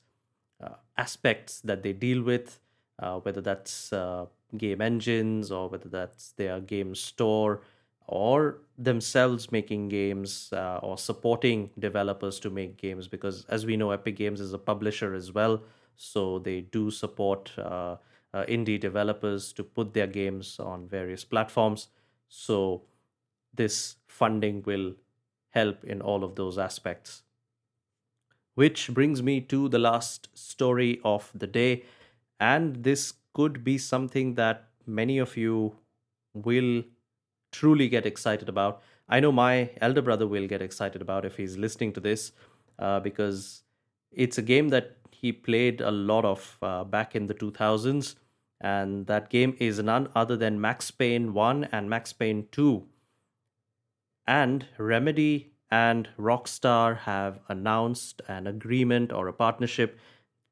uh, 0.62 0.74
aspects 0.96 1.60
that 1.62 1.82
they 1.82 1.92
deal 1.92 2.22
with, 2.22 2.60
uh, 2.98 3.18
whether 3.20 3.40
that's 3.40 3.92
uh, 3.92 4.26
game 4.56 4.80
engines 4.80 5.50
or 5.50 5.68
whether 5.68 5.88
that's 5.88 6.32
their 6.32 6.60
game 6.60 6.94
store 6.94 7.60
or 8.06 8.58
themselves 8.76 9.52
making 9.52 9.88
games 9.88 10.52
uh, 10.52 10.80
or 10.82 10.98
supporting 10.98 11.70
developers 11.78 12.40
to 12.40 12.50
make 12.50 12.76
games. 12.76 13.06
Because 13.06 13.44
as 13.48 13.64
we 13.64 13.76
know 13.76 13.92
epic 13.92 14.16
games 14.16 14.40
is 14.40 14.52
a 14.52 14.58
publisher 14.58 15.14
as 15.14 15.32
well. 15.32 15.62
So 15.96 16.38
they 16.38 16.62
do 16.62 16.90
support 16.90 17.52
uh, 17.58 17.96
uh, 18.32 18.44
indie 18.48 18.78
developers 18.78 19.52
to 19.52 19.64
put 19.64 19.94
their 19.94 20.06
games 20.06 20.58
on 20.58 20.86
various 20.86 21.24
platforms. 21.24 21.88
So 22.28 22.82
this 23.54 23.96
funding 24.06 24.62
will 24.64 24.94
help 25.50 25.84
in 25.84 26.00
all 26.00 26.22
of 26.24 26.36
those 26.36 26.58
aspects. 26.58 27.22
Which 28.54 28.90
brings 28.92 29.22
me 29.22 29.40
to 29.42 29.68
the 29.68 29.78
last 29.78 30.28
story 30.34 31.00
of 31.04 31.30
the 31.34 31.46
day. 31.46 31.84
And 32.38 32.84
this 32.84 33.14
could 33.32 33.64
be 33.64 33.78
something 33.78 34.34
that 34.34 34.68
many 34.86 35.18
of 35.18 35.36
you 35.36 35.76
will 36.34 36.84
truly 37.52 37.88
get 37.88 38.06
excited 38.06 38.48
about. 38.48 38.82
I 39.08 39.20
know 39.20 39.32
my 39.32 39.70
elder 39.80 40.02
brother 40.02 40.26
will 40.26 40.46
get 40.46 40.62
excited 40.62 41.02
about 41.02 41.24
if 41.24 41.36
he's 41.36 41.56
listening 41.56 41.92
to 41.94 42.00
this 42.00 42.32
uh, 42.78 43.00
because 43.00 43.62
it's 44.12 44.38
a 44.38 44.42
game 44.42 44.68
that 44.68 44.96
he 45.20 45.32
played 45.32 45.80
a 45.80 45.90
lot 45.90 46.24
of 46.24 46.56
uh, 46.62 46.84
back 46.84 47.14
in 47.14 47.26
the 47.26 47.34
2000s. 47.34 48.14
And 48.60 49.06
that 49.06 49.30
game 49.30 49.56
is 49.58 49.82
none 49.82 50.08
other 50.14 50.36
than 50.36 50.60
Max 50.60 50.90
Payne 50.90 51.32
1 51.32 51.64
and 51.72 51.88
Max 51.88 52.12
Payne 52.12 52.46
2. 52.52 52.86
And 54.26 54.66
Remedy 54.78 55.52
and 55.70 56.08
Rockstar 56.18 56.98
have 56.98 57.40
announced 57.48 58.20
an 58.28 58.46
agreement 58.46 59.12
or 59.12 59.28
a 59.28 59.32
partnership 59.32 59.98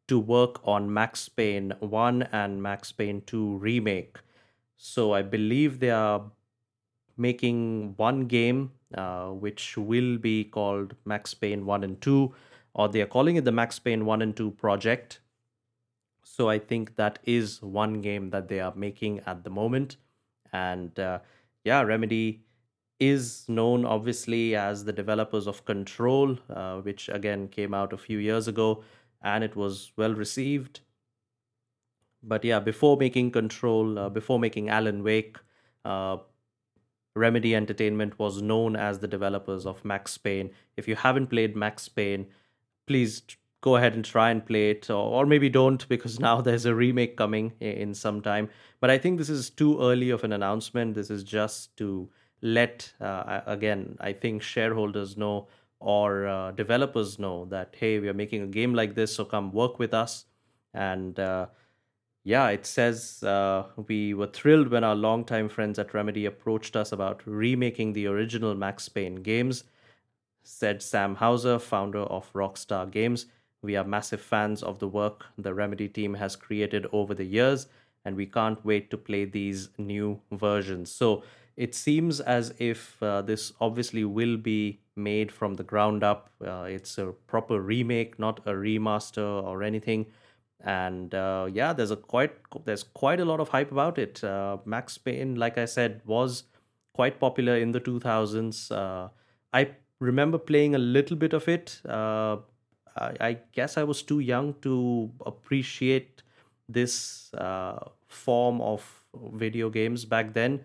to 0.06 0.18
work 0.18 0.60
on 0.66 0.92
Max 0.92 1.28
Payne 1.28 1.74
1 1.80 2.22
and 2.32 2.62
Max 2.62 2.92
Payne 2.92 3.22
2 3.26 3.56
remake. 3.58 4.16
So 4.76 5.12
I 5.12 5.22
believe 5.22 5.80
they 5.80 5.90
are 5.90 6.30
making 7.16 7.94
one 7.96 8.26
game 8.26 8.72
uh, 8.94 9.28
which 9.28 9.76
will 9.76 10.16
be 10.16 10.44
called 10.44 10.94
Max 11.04 11.34
Payne 11.34 11.66
1 11.66 11.84
and 11.84 12.00
2, 12.00 12.34
or 12.74 12.88
they 12.88 13.00
are 13.00 13.06
calling 13.06 13.36
it 13.36 13.44
the 13.44 13.52
Max 13.52 13.78
Payne 13.78 14.04
1 14.04 14.22
and 14.22 14.36
2 14.36 14.52
project. 14.52 15.20
So 16.22 16.48
I 16.48 16.58
think 16.58 16.96
that 16.96 17.18
is 17.24 17.62
one 17.62 18.00
game 18.00 18.30
that 18.30 18.48
they 18.48 18.60
are 18.60 18.74
making 18.74 19.20
at 19.26 19.44
the 19.44 19.50
moment. 19.50 19.96
And 20.52 20.98
uh, 20.98 21.20
yeah, 21.64 21.82
Remedy 21.82 22.44
is 23.00 23.48
known 23.48 23.84
obviously 23.84 24.56
as 24.56 24.84
the 24.84 24.92
developers 24.92 25.46
of 25.46 25.64
Control, 25.64 26.36
uh, 26.50 26.78
which 26.80 27.08
again 27.08 27.48
came 27.48 27.72
out 27.72 27.92
a 27.92 27.98
few 27.98 28.18
years 28.18 28.48
ago 28.48 28.82
and 29.22 29.44
it 29.44 29.56
was 29.56 29.92
well 29.96 30.14
received. 30.14 30.80
But 32.22 32.44
yeah, 32.44 32.58
before 32.58 32.96
making 32.96 33.30
Control, 33.30 33.98
uh, 33.98 34.08
before 34.08 34.38
making 34.38 34.68
Alan 34.68 35.02
Wake, 35.04 35.36
uh, 35.84 36.18
Remedy 37.14 37.54
Entertainment 37.54 38.18
was 38.18 38.42
known 38.42 38.76
as 38.76 38.98
the 38.98 39.08
developers 39.08 39.66
of 39.66 39.84
Max 39.84 40.18
Payne. 40.18 40.50
If 40.76 40.88
you 40.88 40.96
haven't 40.96 41.28
played 41.28 41.56
Max 41.56 41.88
Payne, 41.88 42.26
please 42.88 43.22
go 43.60 43.76
ahead 43.76 43.94
and 43.94 44.04
try 44.04 44.30
and 44.30 44.44
play 44.44 44.70
it, 44.70 44.90
or, 44.90 45.20
or 45.20 45.26
maybe 45.26 45.48
don't 45.48 45.86
because 45.88 46.18
now 46.28 46.40
there's 46.40 46.64
a 46.64 46.74
remake 46.74 47.16
coming 47.16 47.52
in 47.60 47.94
some 47.94 48.20
time. 48.20 48.48
But 48.80 48.90
I 48.90 48.98
think 48.98 49.18
this 49.18 49.30
is 49.30 49.50
too 49.50 49.80
early 49.80 50.10
of 50.10 50.24
an 50.24 50.32
announcement. 50.32 50.94
This 50.94 51.10
is 51.10 51.24
just 51.24 51.76
to 51.76 52.08
let, 52.42 52.92
uh, 53.00 53.40
again, 53.46 53.96
I 54.00 54.12
think 54.12 54.42
shareholders 54.42 55.16
know 55.16 55.48
or 55.80 56.26
uh, 56.26 56.50
developers 56.52 57.18
know 57.18 57.44
that, 57.46 57.74
hey, 57.78 58.00
we 58.00 58.08
are 58.08 58.14
making 58.14 58.42
a 58.42 58.46
game 58.46 58.74
like 58.74 58.94
this, 58.94 59.14
so 59.14 59.24
come 59.24 59.52
work 59.52 59.78
with 59.78 59.94
us. 59.94 60.24
And 60.74 61.18
uh, 61.18 61.46
yeah, 62.24 62.48
it 62.48 62.66
says 62.66 63.22
uh, 63.22 63.64
we 63.86 64.14
were 64.14 64.26
thrilled 64.26 64.68
when 64.68 64.84
our 64.84 64.96
longtime 64.96 65.48
friends 65.48 65.78
at 65.78 65.94
Remedy 65.94 66.26
approached 66.26 66.76
us 66.76 66.92
about 66.92 67.22
remaking 67.24 67.92
the 67.92 68.06
original 68.06 68.54
Max 68.54 68.88
Payne 68.88 69.16
games, 69.16 69.64
said 70.42 70.82
Sam 70.82 71.16
Houser, 71.16 71.58
founder 71.58 72.00
of 72.00 72.32
Rockstar 72.32 72.90
Games. 72.90 73.26
We 73.62 73.76
are 73.76 73.84
massive 73.84 74.20
fans 74.20 74.62
of 74.62 74.78
the 74.78 74.88
work 74.88 75.26
the 75.36 75.54
Remedy 75.54 75.88
team 75.88 76.14
has 76.14 76.36
created 76.36 76.86
over 76.92 77.14
the 77.14 77.24
years, 77.24 77.66
and 78.04 78.16
we 78.16 78.26
can't 78.26 78.64
wait 78.64 78.90
to 78.90 78.96
play 78.96 79.24
these 79.24 79.68
new 79.78 80.20
versions. 80.30 80.90
So 80.90 81.22
it 81.56 81.74
seems 81.74 82.20
as 82.20 82.54
if 82.58 83.02
uh, 83.02 83.22
this 83.22 83.52
obviously 83.60 84.04
will 84.04 84.36
be 84.36 84.80
made 84.94 85.32
from 85.32 85.54
the 85.54 85.64
ground 85.64 86.04
up. 86.04 86.30
Uh, 86.44 86.66
it's 86.68 86.98
a 86.98 87.06
proper 87.26 87.60
remake, 87.60 88.18
not 88.18 88.40
a 88.46 88.52
remaster 88.52 89.42
or 89.42 89.62
anything 89.62 90.06
and 90.60 91.14
uh, 91.14 91.48
yeah 91.52 91.72
there's 91.72 91.90
a 91.90 91.96
quite 91.96 92.32
there's 92.64 92.82
quite 92.82 93.20
a 93.20 93.24
lot 93.24 93.40
of 93.40 93.48
hype 93.48 93.70
about 93.70 93.98
it 93.98 94.22
uh, 94.24 94.56
max 94.64 94.98
payne 94.98 95.36
like 95.36 95.56
i 95.56 95.64
said 95.64 96.00
was 96.04 96.44
quite 96.92 97.20
popular 97.20 97.56
in 97.56 97.70
the 97.70 97.80
2000s 97.80 98.72
uh, 98.72 99.08
i 99.52 99.70
remember 100.00 100.38
playing 100.38 100.74
a 100.74 100.78
little 100.78 101.16
bit 101.16 101.32
of 101.32 101.48
it 101.48 101.80
uh, 101.88 102.36
I, 102.96 103.12
I, 103.20 103.38
guess 103.52 103.76
i 103.76 103.84
was 103.84 104.02
too 104.02 104.20
young 104.20 104.54
to 104.62 105.10
appreciate 105.26 106.22
this 106.68 107.32
uh, 107.34 107.78
form 108.06 108.60
of 108.60 109.04
video 109.32 109.70
games 109.70 110.04
back 110.04 110.34
then 110.34 110.64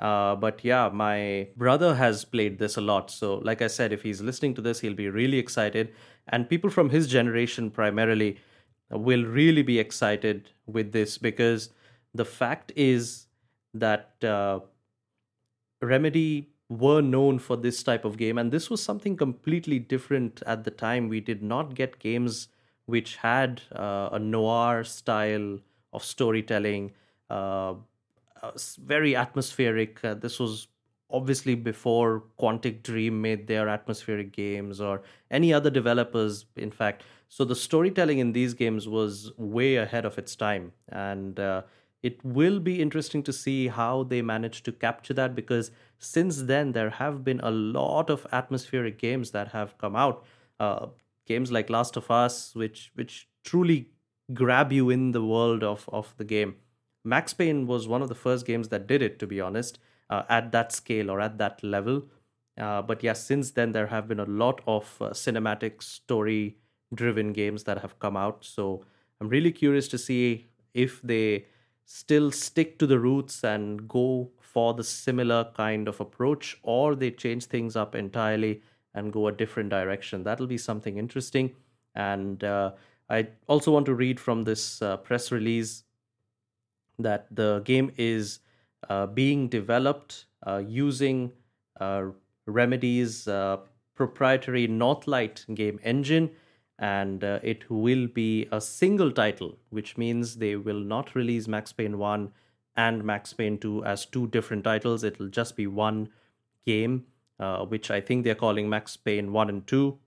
uh, 0.00 0.34
but 0.34 0.64
yeah, 0.64 0.88
my 0.90 1.48
brother 1.56 1.94
has 1.94 2.24
played 2.24 2.58
this 2.58 2.78
a 2.78 2.80
lot. 2.80 3.10
So, 3.10 3.36
like 3.36 3.60
I 3.60 3.66
said, 3.66 3.92
if 3.92 4.02
he's 4.02 4.22
listening 4.22 4.54
to 4.54 4.62
this, 4.62 4.80
he'll 4.80 4.94
be 4.94 5.10
really 5.10 5.38
excited. 5.38 5.92
And 6.28 6.48
people 6.48 6.70
from 6.70 6.88
his 6.88 7.06
generation 7.06 7.70
primarily 7.70 8.38
will 8.90 9.24
really 9.24 9.62
be 9.62 9.78
excited 9.78 10.48
with 10.66 10.92
this 10.92 11.18
because 11.18 11.70
the 12.14 12.24
fact 12.24 12.72
is 12.74 13.26
that 13.74 14.12
uh, 14.24 14.60
Remedy 15.82 16.48
were 16.70 17.02
known 17.02 17.38
for 17.38 17.56
this 17.56 17.82
type 17.82 18.06
of 18.06 18.16
game, 18.16 18.38
and 18.38 18.52
this 18.52 18.70
was 18.70 18.82
something 18.82 19.16
completely 19.16 19.78
different 19.78 20.42
at 20.46 20.64
the 20.64 20.70
time. 20.70 21.08
We 21.08 21.20
did 21.20 21.42
not 21.42 21.74
get 21.74 21.98
games 21.98 22.48
which 22.86 23.16
had 23.16 23.62
uh, 23.74 24.08
a 24.12 24.18
noir 24.18 24.84
style 24.84 25.58
of 25.92 26.04
storytelling, 26.04 26.92
uh, 27.28 27.74
very 28.78 29.14
atmospheric. 29.16 30.04
Uh, 30.04 30.14
this 30.14 30.38
was 30.38 30.68
obviously 31.10 31.54
before 31.54 32.24
Quantic 32.38 32.82
Dream 32.82 33.20
made 33.20 33.46
their 33.46 33.68
atmospheric 33.68 34.32
games 34.32 34.80
or 34.80 35.02
any 35.30 35.52
other 35.52 35.70
developers, 35.70 36.46
in 36.56 36.70
fact. 36.70 37.02
So 37.28 37.44
the 37.44 37.56
storytelling 37.56 38.18
in 38.18 38.32
these 38.32 38.54
games 38.54 38.88
was 38.88 39.32
way 39.36 39.76
ahead 39.76 40.04
of 40.04 40.18
its 40.18 40.36
time. 40.36 40.72
And 40.88 41.38
uh, 41.38 41.62
it 42.02 42.24
will 42.24 42.60
be 42.60 42.80
interesting 42.80 43.22
to 43.24 43.32
see 43.32 43.68
how 43.68 44.04
they 44.04 44.22
manage 44.22 44.62
to 44.64 44.72
capture 44.72 45.14
that 45.14 45.34
because 45.34 45.70
since 46.00 46.42
then, 46.42 46.72
there 46.72 46.90
have 46.90 47.22
been 47.22 47.40
a 47.40 47.50
lot 47.50 48.10
of 48.10 48.26
atmospheric 48.32 48.98
games 48.98 49.30
that 49.30 49.48
have 49.48 49.78
come 49.78 49.94
out. 49.94 50.24
Uh, 50.58 50.86
games 51.26 51.52
like 51.52 51.70
Last 51.70 51.96
of 51.96 52.10
Us, 52.10 52.54
which 52.54 52.90
which 52.94 53.28
truly 53.44 53.90
grab 54.32 54.72
you 54.72 54.90
in 54.90 55.12
the 55.12 55.24
world 55.24 55.62
of, 55.62 55.88
of 55.92 56.14
the 56.16 56.24
game. 56.24 56.56
Max 57.04 57.32
Payne 57.34 57.66
was 57.66 57.86
one 57.86 58.02
of 58.02 58.08
the 58.08 58.14
first 58.14 58.46
games 58.46 58.68
that 58.68 58.86
did 58.86 59.02
it, 59.02 59.18
to 59.18 59.26
be 59.26 59.40
honest 59.40 59.78
uh, 60.10 60.22
at 60.28 60.52
that 60.52 60.72
scale 60.72 61.10
or 61.10 61.20
at 61.20 61.38
that 61.38 61.62
level. 61.62 62.02
Uh, 62.58 62.82
but 62.82 63.02
yes, 63.02 63.24
since 63.24 63.52
then 63.52 63.72
there 63.72 63.86
have 63.86 64.08
been 64.08 64.20
a 64.20 64.26
lot 64.26 64.60
of 64.66 64.96
uh, 65.00 65.10
cinematic 65.10 65.82
story 65.82 66.58
driven 66.94 67.32
games 67.32 67.64
that 67.64 67.78
have 67.78 67.98
come 67.98 68.16
out. 68.16 68.44
So 68.44 68.84
I'm 69.20 69.28
really 69.28 69.52
curious 69.52 69.88
to 69.88 69.98
see 69.98 70.48
if 70.74 71.00
they 71.02 71.46
still 71.84 72.30
stick 72.30 72.78
to 72.78 72.86
the 72.86 72.98
roots 72.98 73.42
and 73.44 73.88
go 73.88 74.30
for 74.52 74.74
the 74.74 74.82
similar 74.82 75.44
kind 75.56 75.86
of 75.86 76.00
approach 76.00 76.58
or 76.64 76.96
they 76.96 77.10
change 77.10 77.44
things 77.44 77.76
up 77.76 77.94
entirely 77.94 78.60
and 78.94 79.12
go 79.12 79.28
a 79.28 79.32
different 79.32 79.70
direction. 79.70 80.24
That'll 80.24 80.48
be 80.48 80.58
something 80.58 80.98
interesting. 80.98 81.52
And 81.94 82.42
uh, 82.42 82.72
I 83.08 83.28
also 83.46 83.70
want 83.70 83.86
to 83.86 83.94
read 83.94 84.18
from 84.18 84.42
this 84.42 84.82
uh, 84.82 84.96
press 84.96 85.30
release 85.30 85.84
that 86.98 87.26
the 87.30 87.60
game 87.64 87.92
is 87.96 88.40
uh, 88.88 89.06
being 89.06 89.48
developed 89.48 90.26
uh, 90.44 90.62
using 90.66 91.32
uh, 91.80 92.06
Remedy's 92.46 93.28
proprietary 93.94 94.66
Northlight 94.66 95.54
game 95.54 95.78
engine, 95.84 96.30
and 96.78 97.22
it 97.22 97.70
will 97.70 98.08
be 98.08 98.48
a 98.50 98.60
single 98.60 99.12
title, 99.12 99.58
which 99.68 99.96
means 99.96 100.36
they 100.36 100.56
will 100.56 100.80
not 100.80 101.14
release 101.14 101.46
Max 101.46 101.72
Payne 101.72 101.98
1 101.98 102.32
and 102.80 103.04
Max 103.04 103.32
Payne 103.32 103.58
2 103.58 103.84
as 103.84 104.06
two 104.06 104.26
different 104.28 104.64
titles. 104.64 105.04
It'll 105.04 105.28
just 105.28 105.56
be 105.56 105.66
one 105.66 106.08
game, 106.66 107.04
uh, 107.38 107.64
which 107.64 107.90
I 107.90 108.00
think 108.00 108.24
they're 108.24 108.42
calling 108.44 108.68
Max 108.68 108.96
Payne 108.96 109.32
1 109.32 109.48
and 109.48 109.66
2, 109.66 109.98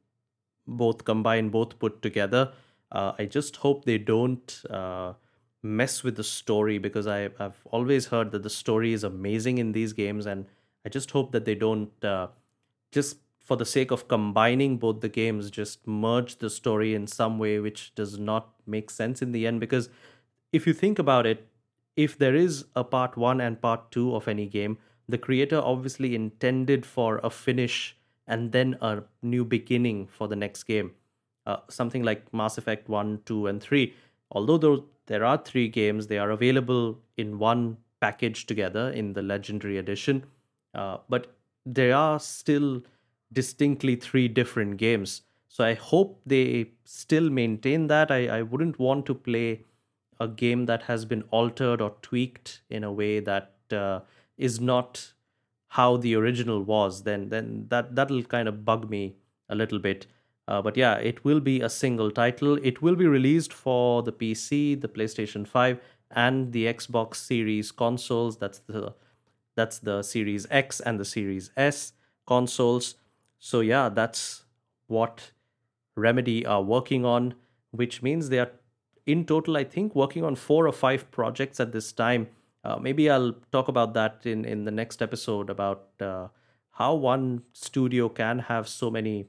both 0.67 1.03
combined, 1.05 1.51
both 1.51 1.77
put 1.79 2.01
together. 2.01 2.51
Uh, 2.91 3.11
I 3.19 3.25
just 3.25 3.57
hope 3.57 3.85
they 3.85 3.97
don't 3.97 4.61
uh, 4.69 5.13
mess 5.61 6.03
with 6.03 6.15
the 6.15 6.23
story 6.23 6.77
because 6.77 7.07
I, 7.07 7.29
I've 7.39 7.61
always 7.65 8.07
heard 8.07 8.31
that 8.31 8.43
the 8.43 8.49
story 8.49 8.93
is 8.93 9.03
amazing 9.03 9.57
in 9.59 9.71
these 9.71 9.93
games, 9.93 10.25
and 10.25 10.45
I 10.85 10.89
just 10.89 11.11
hope 11.11 11.31
that 11.31 11.45
they 11.45 11.55
don't 11.55 12.03
uh, 12.03 12.27
just 12.91 13.17
for 13.39 13.57
the 13.57 13.65
sake 13.65 13.91
of 13.91 14.07
combining 14.07 14.77
both 14.77 15.01
the 15.01 15.09
games, 15.09 15.51
just 15.51 15.85
merge 15.85 16.37
the 16.37 16.49
story 16.49 16.93
in 16.95 17.07
some 17.07 17.39
way 17.39 17.59
which 17.59 17.93
does 17.93 18.17
not 18.17 18.53
make 18.65 18.89
sense 18.89 19.21
in 19.21 19.33
the 19.33 19.45
end. 19.45 19.59
Because 19.59 19.89
if 20.53 20.65
you 20.65 20.73
think 20.73 20.97
about 20.97 21.25
it, 21.25 21.47
if 21.95 22.17
there 22.17 22.35
is 22.35 22.65
a 22.75 22.83
part 22.83 23.17
one 23.17 23.39
and 23.41 23.61
part 23.61 23.91
two 23.91 24.15
of 24.15 24.27
any 24.27 24.47
game, 24.47 24.77
the 25.07 25.17
creator 25.17 25.61
obviously 25.63 26.15
intended 26.15 26.85
for 26.85 27.19
a 27.23 27.29
finish 27.29 27.95
and 28.27 28.51
then 28.51 28.77
a 28.81 29.03
new 29.21 29.43
beginning 29.43 30.07
for 30.07 30.27
the 30.27 30.35
next 30.35 30.63
game. 30.63 30.91
Uh, 31.45 31.57
something 31.69 32.03
like 32.03 32.33
Mass 32.33 32.57
Effect 32.57 32.87
1, 32.87 33.21
2, 33.25 33.47
and 33.47 33.61
3. 33.61 33.93
Although 34.31 34.85
there 35.07 35.25
are 35.25 35.37
three 35.37 35.67
games, 35.67 36.07
they 36.07 36.17
are 36.17 36.31
available 36.31 36.99
in 37.17 37.37
one 37.37 37.77
package 37.99 38.45
together 38.45 38.89
in 38.91 39.13
the 39.13 39.21
Legendary 39.21 39.77
Edition. 39.77 40.23
Uh, 40.73 40.97
but 41.09 41.35
there 41.65 41.95
are 41.95 42.19
still 42.19 42.81
distinctly 43.31 43.95
three 43.95 44.27
different 44.27 44.77
games. 44.77 45.23
So 45.49 45.63
I 45.63 45.73
hope 45.73 46.21
they 46.25 46.71
still 46.85 47.29
maintain 47.29 47.87
that. 47.87 48.09
I, 48.09 48.27
I 48.39 48.41
wouldn't 48.41 48.79
want 48.79 49.05
to 49.07 49.13
play 49.13 49.65
a 50.19 50.27
game 50.27 50.65
that 50.65 50.83
has 50.83 51.05
been 51.05 51.23
altered 51.31 51.81
or 51.81 51.95
tweaked 52.01 52.61
in 52.69 52.83
a 52.83 52.91
way 52.91 53.19
that 53.19 53.53
uh, 53.71 53.99
is 54.37 54.59
not 54.59 55.13
how 55.69 55.97
the 55.97 56.15
original 56.15 56.61
was. 56.61 57.03
Then 57.03 57.29
then 57.29 57.65
that 57.69 57.95
that'll 57.95 58.23
kind 58.23 58.47
of 58.47 58.63
bug 58.65 58.89
me 58.89 59.15
a 59.49 59.55
little 59.55 59.79
bit. 59.79 60.07
Uh, 60.47 60.61
but 60.61 60.75
yeah, 60.75 60.95
it 60.95 61.23
will 61.23 61.39
be 61.39 61.61
a 61.61 61.69
single 61.69 62.11
title. 62.11 62.59
It 62.61 62.81
will 62.81 62.95
be 62.95 63.07
released 63.07 63.53
for 63.53 64.03
the 64.03 64.11
PC, 64.11 64.79
the 64.79 64.89
PlayStation 64.89 65.47
5, 65.47 65.79
and 66.11 66.51
the 66.51 66.65
Xbox 66.65 67.15
Series 67.15 67.71
consoles. 67.71 68.37
That's 68.37 68.59
the 68.59 68.93
that's 69.55 69.79
the 69.79 70.01
Series 70.01 70.47
X 70.49 70.79
and 70.79 70.99
the 70.99 71.05
Series 71.05 71.51
S 71.55 71.93
consoles. 72.25 72.95
So 73.39 73.59
yeah, 73.59 73.89
that's 73.89 74.45
what 74.87 75.31
Remedy 75.95 76.45
are 76.45 76.61
working 76.61 77.05
on, 77.05 77.35
which 77.71 78.01
means 78.01 78.29
they 78.29 78.39
are 78.39 78.51
in 79.05 79.25
total, 79.25 79.57
I 79.57 79.63
think, 79.63 79.95
working 79.95 80.23
on 80.23 80.35
four 80.35 80.67
or 80.67 80.71
five 80.71 81.09
projects 81.11 81.59
at 81.59 81.71
this 81.71 81.91
time. 81.91 82.27
Uh, 82.63 82.77
maybe 82.77 83.09
I'll 83.09 83.33
talk 83.51 83.67
about 83.67 83.93
that 83.95 84.25
in 84.25 84.45
in 84.45 84.63
the 84.63 84.71
next 84.71 85.01
episode 85.01 85.49
about 85.49 85.87
uh, 85.99 86.27
how 86.71 86.95
one 86.95 87.43
studio 87.51 88.09
can 88.09 88.39
have 88.39 88.67
so 88.67 88.89
many 88.89 89.27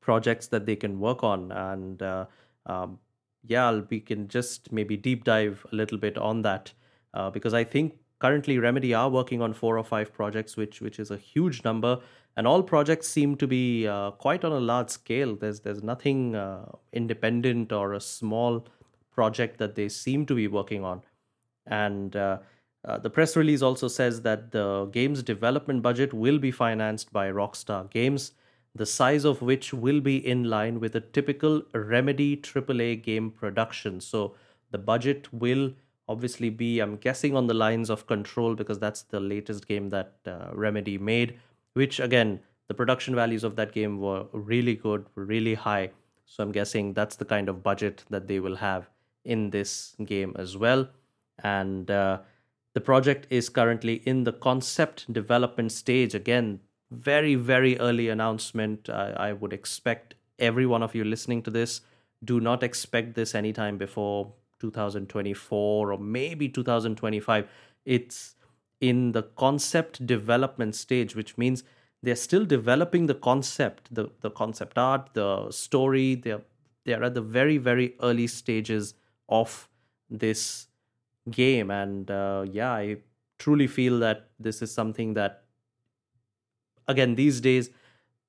projects 0.00 0.48
that 0.48 0.66
they 0.66 0.76
can 0.76 1.00
work 1.00 1.24
on, 1.24 1.50
and 1.52 2.02
uh, 2.02 2.26
um, 2.66 2.98
yeah, 3.46 3.80
we 3.88 4.00
can 4.00 4.28
just 4.28 4.72
maybe 4.72 4.96
deep 4.96 5.24
dive 5.24 5.66
a 5.72 5.74
little 5.74 5.98
bit 5.98 6.18
on 6.18 6.42
that 6.42 6.72
uh, 7.14 7.30
because 7.30 7.54
I 7.54 7.64
think 7.64 7.98
currently 8.18 8.58
Remedy 8.58 8.92
are 8.94 9.08
working 9.08 9.40
on 9.40 9.52
four 9.54 9.78
or 9.78 9.84
five 9.84 10.12
projects, 10.12 10.56
which 10.56 10.80
which 10.80 10.98
is 10.98 11.10
a 11.10 11.16
huge 11.16 11.64
number 11.64 12.00
and 12.36 12.46
all 12.46 12.62
projects 12.62 13.08
seem 13.08 13.36
to 13.36 13.46
be 13.46 13.86
uh, 13.86 14.10
quite 14.12 14.44
on 14.44 14.52
a 14.52 14.60
large 14.60 14.90
scale. 14.90 15.36
There's 15.36 15.60
there's 15.60 15.82
nothing 15.82 16.34
uh, 16.34 16.66
independent 16.92 17.72
or 17.72 17.94
a 17.94 18.00
small 18.00 18.66
project 19.12 19.58
that 19.58 19.74
they 19.74 19.88
seem 19.88 20.26
to 20.26 20.34
be 20.34 20.48
working 20.48 20.84
on, 20.84 21.02
and 21.66 22.16
uh, 22.16 22.38
uh, 22.84 22.98
the 22.98 23.10
press 23.10 23.36
release 23.36 23.62
also 23.62 23.88
says 23.88 24.22
that 24.22 24.50
the 24.52 24.86
game's 24.92 25.22
development 25.22 25.82
budget 25.82 26.12
will 26.12 26.38
be 26.38 26.50
financed 26.50 27.12
by 27.12 27.30
Rockstar 27.30 27.90
Games, 27.90 28.32
the 28.74 28.84
size 28.84 29.24
of 29.24 29.40
which 29.40 29.72
will 29.72 30.00
be 30.00 30.16
in 30.26 30.44
line 30.44 30.80
with 30.80 30.94
a 30.94 31.00
typical 31.00 31.62
Remedy 31.72 32.36
AAA 32.36 33.02
game 33.02 33.30
production. 33.30 34.00
So 34.00 34.34
the 34.70 34.78
budget 34.78 35.32
will 35.32 35.72
obviously 36.08 36.50
be, 36.50 36.80
I'm 36.80 36.96
guessing, 36.96 37.34
on 37.34 37.46
the 37.46 37.54
lines 37.54 37.88
of 37.88 38.06
Control 38.06 38.54
because 38.54 38.78
that's 38.78 39.02
the 39.02 39.20
latest 39.20 39.66
game 39.66 39.88
that 39.88 40.12
uh, 40.26 40.50
Remedy 40.52 40.98
made 40.98 41.38
which 41.74 42.00
again 42.00 42.40
the 42.68 42.74
production 42.74 43.14
values 43.14 43.44
of 43.44 43.56
that 43.56 43.72
game 43.72 44.00
were 44.00 44.26
really 44.32 44.74
good 44.74 45.06
really 45.14 45.54
high. 45.54 45.90
So 46.26 46.42
i'm 46.42 46.52
guessing 46.52 46.94
that's 46.94 47.16
the 47.16 47.24
kind 47.24 47.48
of 47.48 47.62
budget 47.62 48.04
that 48.10 48.26
they 48.26 48.40
will 48.40 48.56
have 48.56 48.88
in 49.24 49.50
this 49.50 49.94
game 50.04 50.34
as 50.38 50.56
well. 50.56 50.88
And 51.42 51.90
uh, 51.90 52.18
the 52.72 52.80
project 52.80 53.26
is 53.30 53.48
currently 53.48 53.94
in 54.06 54.24
the 54.24 54.32
concept 54.32 55.12
development 55.12 55.72
stage. 55.72 56.14
Again 56.14 56.60
very 56.90 57.34
very 57.34 57.78
early 57.78 58.08
announcement. 58.08 58.88
I, 58.88 59.10
I 59.28 59.32
would 59.32 59.52
expect 59.52 60.14
every 60.38 60.66
one 60.66 60.82
of 60.82 60.94
you 60.94 61.04
listening 61.04 61.42
to 61.42 61.50
this 61.50 61.80
do 62.24 62.40
not 62.40 62.62
expect 62.62 63.14
this 63.14 63.34
anytime 63.34 63.76
before 63.78 64.32
2024 64.60 65.92
or 65.92 65.98
maybe 65.98 66.48
2025 66.48 67.48
it's 67.84 68.33
in 68.88 69.12
the 69.12 69.22
concept 69.22 70.06
development 70.06 70.74
stage, 70.74 71.16
which 71.16 71.38
means 71.38 71.64
they're 72.02 72.16
still 72.16 72.44
developing 72.44 73.06
the 73.06 73.14
concept, 73.14 73.94
the, 73.94 74.10
the 74.20 74.30
concept 74.30 74.76
art, 74.76 75.10
the 75.14 75.50
story. 75.50 76.14
They're 76.16 76.42
they're 76.84 77.02
at 77.02 77.14
the 77.14 77.22
very, 77.22 77.56
very 77.56 77.94
early 78.02 78.26
stages 78.26 78.94
of 79.30 79.70
this 80.10 80.66
game. 81.30 81.70
And 81.70 82.10
uh, 82.10 82.44
yeah, 82.50 82.72
I 82.72 82.98
truly 83.38 83.66
feel 83.66 83.98
that 84.00 84.28
this 84.38 84.60
is 84.60 84.70
something 84.72 85.14
that 85.14 85.44
again 86.88 87.14
these 87.14 87.40
days 87.40 87.70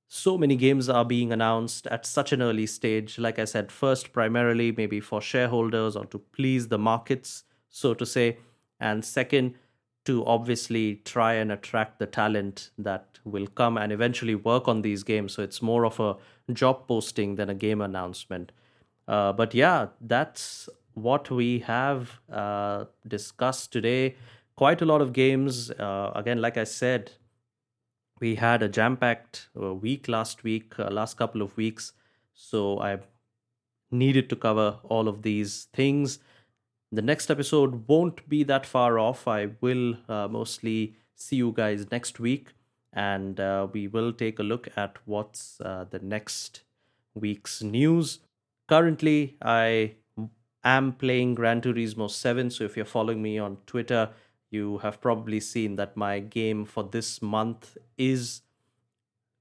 so 0.07 0.37
many 0.37 0.55
games 0.55 0.87
are 0.87 1.03
being 1.03 1.31
announced 1.33 1.87
at 1.87 2.05
such 2.05 2.31
an 2.31 2.41
early 2.41 2.65
stage 2.65 3.17
like 3.17 3.39
i 3.39 3.45
said 3.45 3.71
first 3.71 4.13
primarily 4.13 4.71
maybe 4.71 4.99
for 4.99 5.21
shareholders 5.21 5.95
or 5.95 6.05
to 6.05 6.19
please 6.19 6.67
the 6.67 6.77
markets 6.77 7.43
so 7.69 7.93
to 7.93 8.05
say 8.05 8.37
and 8.79 9.03
second 9.03 9.55
to 10.05 10.25
obviously 10.25 11.01
try 11.03 11.33
and 11.33 11.51
attract 11.51 11.99
the 11.99 12.05
talent 12.05 12.69
that 12.77 13.19
will 13.23 13.47
come 13.47 13.77
and 13.77 13.91
eventually 13.91 14.35
work 14.35 14.67
on 14.67 14.81
these 14.81 15.03
games. 15.03 15.33
So 15.33 15.41
it's 15.41 15.61
more 15.61 15.85
of 15.85 15.99
a 15.99 16.15
job 16.53 16.87
posting 16.87 17.35
than 17.35 17.49
a 17.49 17.55
game 17.55 17.81
announcement. 17.81 18.51
Uh, 19.07 19.33
but 19.33 19.53
yeah, 19.53 19.87
that's 19.99 20.69
what 20.93 21.29
we 21.29 21.59
have 21.59 22.19
uh, 22.31 22.85
discussed 23.07 23.71
today. 23.71 24.15
Quite 24.55 24.81
a 24.81 24.85
lot 24.85 25.01
of 25.01 25.11
games. 25.11 25.71
Uh, 25.71 26.11
again, 26.15 26.39
like 26.39 26.57
I 26.57 26.63
said, 26.63 27.11
we 28.21 28.35
had 28.35 28.63
a 28.63 28.69
jam 28.69 28.95
packed 28.95 29.49
uh, 29.59 29.73
week 29.73 30.07
last 30.07 30.43
week, 30.43 30.79
uh, 30.79 30.89
last 30.89 31.17
couple 31.17 31.41
of 31.41 31.55
weeks. 31.57 31.93
So 32.33 32.79
I 32.79 32.99
needed 33.91 34.29
to 34.29 34.35
cover 34.35 34.79
all 34.83 35.07
of 35.07 35.21
these 35.23 35.67
things. 35.73 36.19
The 36.91 37.01
next 37.01 37.29
episode 37.29 37.87
won't 37.87 38.27
be 38.29 38.43
that 38.43 38.65
far 38.65 38.99
off. 38.99 39.27
I 39.27 39.49
will 39.61 39.95
uh, 40.07 40.27
mostly 40.27 40.95
see 41.15 41.37
you 41.37 41.51
guys 41.51 41.89
next 41.91 42.19
week 42.19 42.53
and 42.93 43.39
uh, 43.39 43.67
we 43.71 43.87
will 43.87 44.13
take 44.13 44.39
a 44.39 44.43
look 44.43 44.69
at 44.77 44.97
what's 45.05 45.59
uh, 45.61 45.85
the 45.89 45.99
next 45.99 46.61
week's 47.13 47.61
news. 47.61 48.19
Currently, 48.67 49.35
I 49.41 49.95
am 50.63 50.93
playing 50.93 51.35
Gran 51.35 51.61
Turismo 51.61 52.09
7, 52.09 52.49
so 52.49 52.63
if 52.63 52.75
you're 52.75 52.85
following 52.85 53.21
me 53.21 53.37
on 53.37 53.57
Twitter, 53.67 54.09
you 54.49 54.77
have 54.79 55.01
probably 55.01 55.39
seen 55.39 55.75
that 55.75 55.97
my 55.97 56.19
game 56.19 56.65
for 56.65 56.83
this 56.83 57.21
month 57.21 57.77
is 57.97 58.41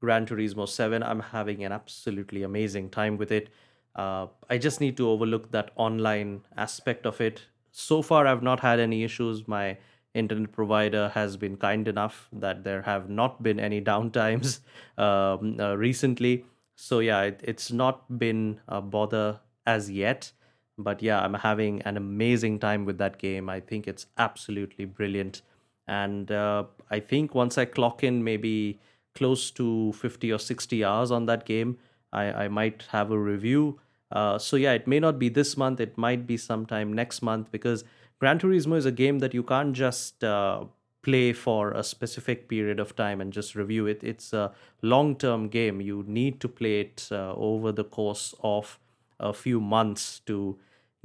Gran 0.00 0.26
Turismo 0.26 0.68
7. 0.68 1.02
I'm 1.02 1.20
having 1.20 1.64
an 1.64 1.72
absolutely 1.72 2.42
amazing 2.42 2.90
time 2.90 3.16
with 3.16 3.30
it. 3.30 3.48
Uh, 3.96 4.26
I 4.50 4.59
just 4.59 4.80
need 4.80 4.96
to 4.96 5.09
overlook 5.09 5.52
that 5.52 5.70
online 5.76 6.42
aspect 6.57 7.07
of 7.07 7.20
it. 7.20 7.42
So 7.70 8.02
far, 8.02 8.26
I've 8.26 8.42
not 8.42 8.61
had 8.61 8.80
any 8.80 9.04
issues. 9.04 9.46
My 9.46 9.78
internet 10.14 10.52
provider 10.52 11.11
has 11.14 11.37
been 11.37 11.57
kind 11.57 11.87
enough 11.88 12.28
that 12.33 12.64
there 12.64 12.83
have 12.83 13.09
not 13.09 13.42
been 13.42 13.61
any 13.61 13.80
downtimes 13.92 14.61
um, 14.98 15.61
uh, 15.61 15.76
recently. 15.76 16.44
So, 16.76 16.98
yeah, 16.98 17.22
it, 17.22 17.40
it's 17.44 17.70
not 17.70 18.18
been 18.18 18.61
a 18.68 18.80
bother 18.80 19.40
as 19.66 19.90
yet. 19.90 20.33
But 20.76 21.02
yeah, 21.02 21.20
I'm 21.20 21.35
having 21.35 21.83
an 21.83 21.96
amazing 21.96 22.59
time 22.59 22.85
with 22.85 22.98
that 22.98 23.18
game. 23.18 23.48
I 23.48 23.61
think 23.61 23.87
it's 23.87 24.07
absolutely 24.18 24.85
brilliant. 24.87 25.42
And 25.87 26.33
uh, 26.33 26.64
I 26.90 26.98
think 26.98 27.35
once 27.35 27.59
I 27.59 27.64
clock 27.64 28.02
in 28.02 28.24
maybe 28.24 28.80
close 29.14 29.52
to 29.52 29.92
50 29.92 30.33
or 30.33 30.38
60 30.38 30.85
hours 30.85 31.12
on 31.12 31.26
that 31.26 31.46
game, 31.46 31.78
I, 32.12 32.44
I 32.44 32.48
might 32.48 32.85
have 32.90 33.11
a 33.12 33.18
review 33.18 33.80
uh, 34.14 34.38
so 34.38 34.57
yeah, 34.57 34.72
it 34.72 34.87
may 34.87 35.00
not 35.00 35.18
be 35.18 35.29
this 35.29 35.57
month. 35.57 35.81
It 35.81 35.98
might 35.98 36.27
be 36.27 36.37
sometime 36.37 36.92
next 36.92 37.20
month 37.20 37.50
because 37.50 37.85
Gran 38.20 38.38
Turismo 38.38 38.77
is 38.77 38.87
a 38.87 38.92
game 38.92 39.18
that 39.18 39.35
you 39.35 39.42
can't 39.42 39.74
just 39.74 40.22
uh, 40.22 40.64
play 41.03 41.33
for 41.33 41.72
a 41.72 41.83
specific 41.83 42.48
period 42.48 42.79
of 42.79 42.94
time 42.94 43.20
and 43.20 43.33
just 43.33 43.57
review 43.57 43.87
it. 43.87 44.03
It's 44.05 44.33
a 44.33 44.53
long-term 44.83 45.48
game. 45.48 45.81
You 45.81 46.05
need 46.07 46.40
to 46.40 46.48
play 46.48 46.81
it 46.81 47.09
uh, 47.11 47.35
over 47.35 47.72
the 47.72 47.85
course 47.85 48.35
of 48.42 48.79
a 49.18 49.33
few 49.33 49.61
months 49.61 50.20
to 50.27 50.59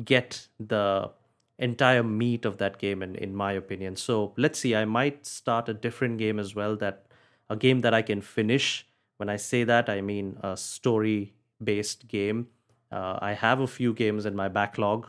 get 0.03 0.47
the 0.59 1.11
entire 1.57 2.03
meat 2.03 2.45
of 2.45 2.57
that 2.57 2.77
game 2.77 3.03
in, 3.03 3.15
in 3.15 3.35
my 3.35 3.51
opinion 3.51 3.95
so 3.95 4.33
let's 4.37 4.57
see 4.59 4.73
i 4.73 4.85
might 4.85 5.25
start 5.25 5.67
a 5.67 5.73
different 5.73 6.17
game 6.17 6.39
as 6.39 6.55
well 6.55 6.75
that 6.75 7.05
a 7.49 7.55
game 7.55 7.81
that 7.81 7.93
i 7.93 8.01
can 8.01 8.21
finish 8.21 8.87
when 9.17 9.27
i 9.27 9.35
say 9.35 9.65
that 9.65 9.89
i 9.89 9.99
mean 9.99 10.37
a 10.41 10.55
story 10.55 11.33
based 11.61 12.07
game 12.07 12.47
uh, 12.91 13.19
I 13.21 13.33
have 13.33 13.59
a 13.59 13.67
few 13.67 13.93
games 13.93 14.25
in 14.25 14.35
my 14.35 14.47
backlog. 14.47 15.07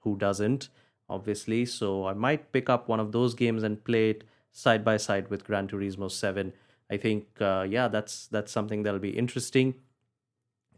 Who 0.00 0.16
doesn't? 0.16 0.68
Obviously. 1.08 1.66
So 1.66 2.06
I 2.06 2.14
might 2.14 2.52
pick 2.52 2.70
up 2.70 2.88
one 2.88 3.00
of 3.00 3.12
those 3.12 3.34
games 3.34 3.62
and 3.62 3.82
play 3.84 4.10
it 4.10 4.24
side 4.50 4.84
by 4.84 4.96
side 4.96 5.28
with 5.28 5.44
Gran 5.44 5.68
Turismo 5.68 6.10
7 6.10 6.52
I 6.92 6.98
think, 6.98 7.26
uh, 7.40 7.66
yeah, 7.68 7.88
that's 7.88 8.26
that's 8.26 8.52
something 8.52 8.82
that'll 8.82 9.00
be 9.00 9.16
interesting. 9.16 9.76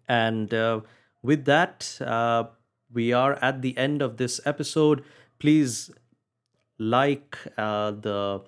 And 0.08 0.54
uh, 0.54 0.82
with 1.22 1.44
that, 1.46 1.98
uh, 2.00 2.44
we 2.92 3.12
are 3.12 3.32
at 3.42 3.62
the 3.62 3.76
end 3.76 4.00
of 4.00 4.16
this 4.16 4.40
episode. 4.44 5.02
Please 5.40 5.90
like 6.78 7.36
uh, 7.58 7.90
the 7.90 8.42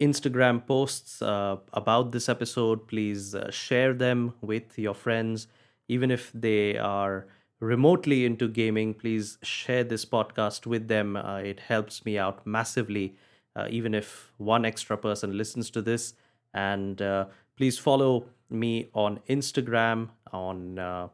Instagram 0.00 0.66
posts 0.66 1.20
uh, 1.20 1.56
about 1.74 2.12
this 2.12 2.30
episode. 2.30 2.88
Please 2.88 3.36
share 3.50 3.92
them 3.92 4.32
with 4.40 4.78
your 4.78 4.94
friends, 4.94 5.48
even 5.90 6.10
if 6.10 6.30
they 6.32 6.78
are 6.78 7.26
remotely 7.58 8.24
into 8.24 8.48
gaming. 8.48 8.94
Please 8.94 9.38
share 9.42 9.84
this 9.84 10.04
podcast 10.04 10.66
with 10.66 10.88
them. 10.88 11.16
Uh, 11.16 11.38
it 11.38 11.60
helps 11.60 12.04
me 12.04 12.16
out 12.16 12.46
massively, 12.46 13.16
uh, 13.56 13.66
even 13.68 13.94
if 13.94 14.32
one 14.38 14.64
extra 14.64 14.96
person 14.96 15.36
listens 15.36 15.70
to 15.70 15.82
this. 15.82 16.14
And 16.54 17.02
uh, 17.02 17.26
please 17.56 17.76
follow 17.78 18.26
me 18.48 18.88
on 18.94 19.20
Instagram, 19.28 20.08
on 20.32 20.78
uh, 20.78 21.08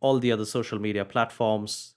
all 0.00 0.18
the 0.18 0.32
other 0.32 0.44
social 0.44 0.78
media 0.78 1.04
platforms. 1.04 1.94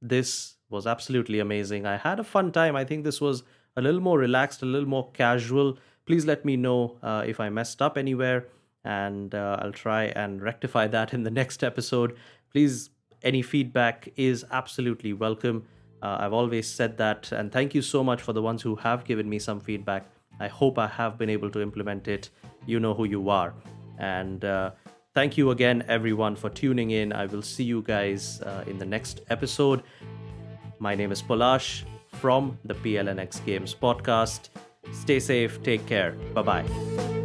this 0.00 0.56
was 0.70 0.86
absolutely 0.86 1.40
amazing. 1.40 1.86
I 1.86 1.96
had 1.96 2.20
a 2.20 2.24
fun 2.24 2.52
time. 2.52 2.76
I 2.76 2.84
think 2.84 3.04
this 3.04 3.20
was 3.20 3.42
a 3.76 3.82
little 3.82 4.00
more 4.00 4.18
relaxed, 4.18 4.62
a 4.62 4.66
little 4.66 4.88
more 4.88 5.10
casual. 5.12 5.78
Please 6.06 6.24
let 6.26 6.44
me 6.44 6.56
know 6.56 6.98
uh, 7.02 7.24
if 7.26 7.40
I 7.40 7.48
messed 7.48 7.80
up 7.82 7.96
anywhere, 7.98 8.46
and 8.88 9.34
uh, 9.34 9.58
I'll 9.60 9.70
try 9.70 10.04
and 10.16 10.42
rectify 10.42 10.88
that 10.88 11.12
in 11.12 11.22
the 11.22 11.30
next 11.30 11.62
episode. 11.62 12.16
Please, 12.50 12.90
any 13.22 13.42
feedback 13.42 14.08
is 14.16 14.44
absolutely 14.50 15.12
welcome. 15.12 15.64
Uh, 16.02 16.16
I've 16.20 16.32
always 16.32 16.66
said 16.66 16.96
that, 16.96 17.30
and 17.32 17.52
thank 17.52 17.74
you 17.74 17.82
so 17.82 18.02
much 18.02 18.22
for 18.22 18.32
the 18.32 18.40
ones 18.40 18.62
who 18.62 18.76
have 18.76 19.04
given 19.04 19.28
me 19.28 19.38
some 19.38 19.60
feedback. 19.60 20.06
I 20.40 20.48
hope 20.48 20.78
I 20.78 20.86
have 20.86 21.18
been 21.18 21.28
able 21.28 21.50
to 21.50 21.60
implement 21.60 22.08
it. 22.08 22.30
You 22.66 22.80
know 22.80 22.94
who 22.94 23.04
you 23.04 23.28
are. 23.28 23.52
And 23.98 24.44
uh, 24.44 24.70
thank 25.12 25.36
you 25.36 25.50
again, 25.50 25.84
everyone, 25.86 26.34
for 26.34 26.48
tuning 26.48 26.92
in. 26.92 27.12
I 27.12 27.26
will 27.26 27.42
see 27.42 27.64
you 27.64 27.82
guys 27.82 28.40
uh, 28.40 28.64
in 28.66 28.78
the 28.78 28.86
next 28.86 29.20
episode. 29.28 29.82
My 30.78 30.94
name 30.94 31.12
is 31.12 31.22
Polash 31.22 31.82
from 32.12 32.58
the 32.64 32.74
PLNX 32.74 33.44
Games 33.44 33.74
podcast. 33.74 34.48
Stay 34.92 35.20
safe, 35.20 35.62
take 35.62 35.84
care. 35.86 36.12
Bye 36.32 36.42
bye. 36.42 37.17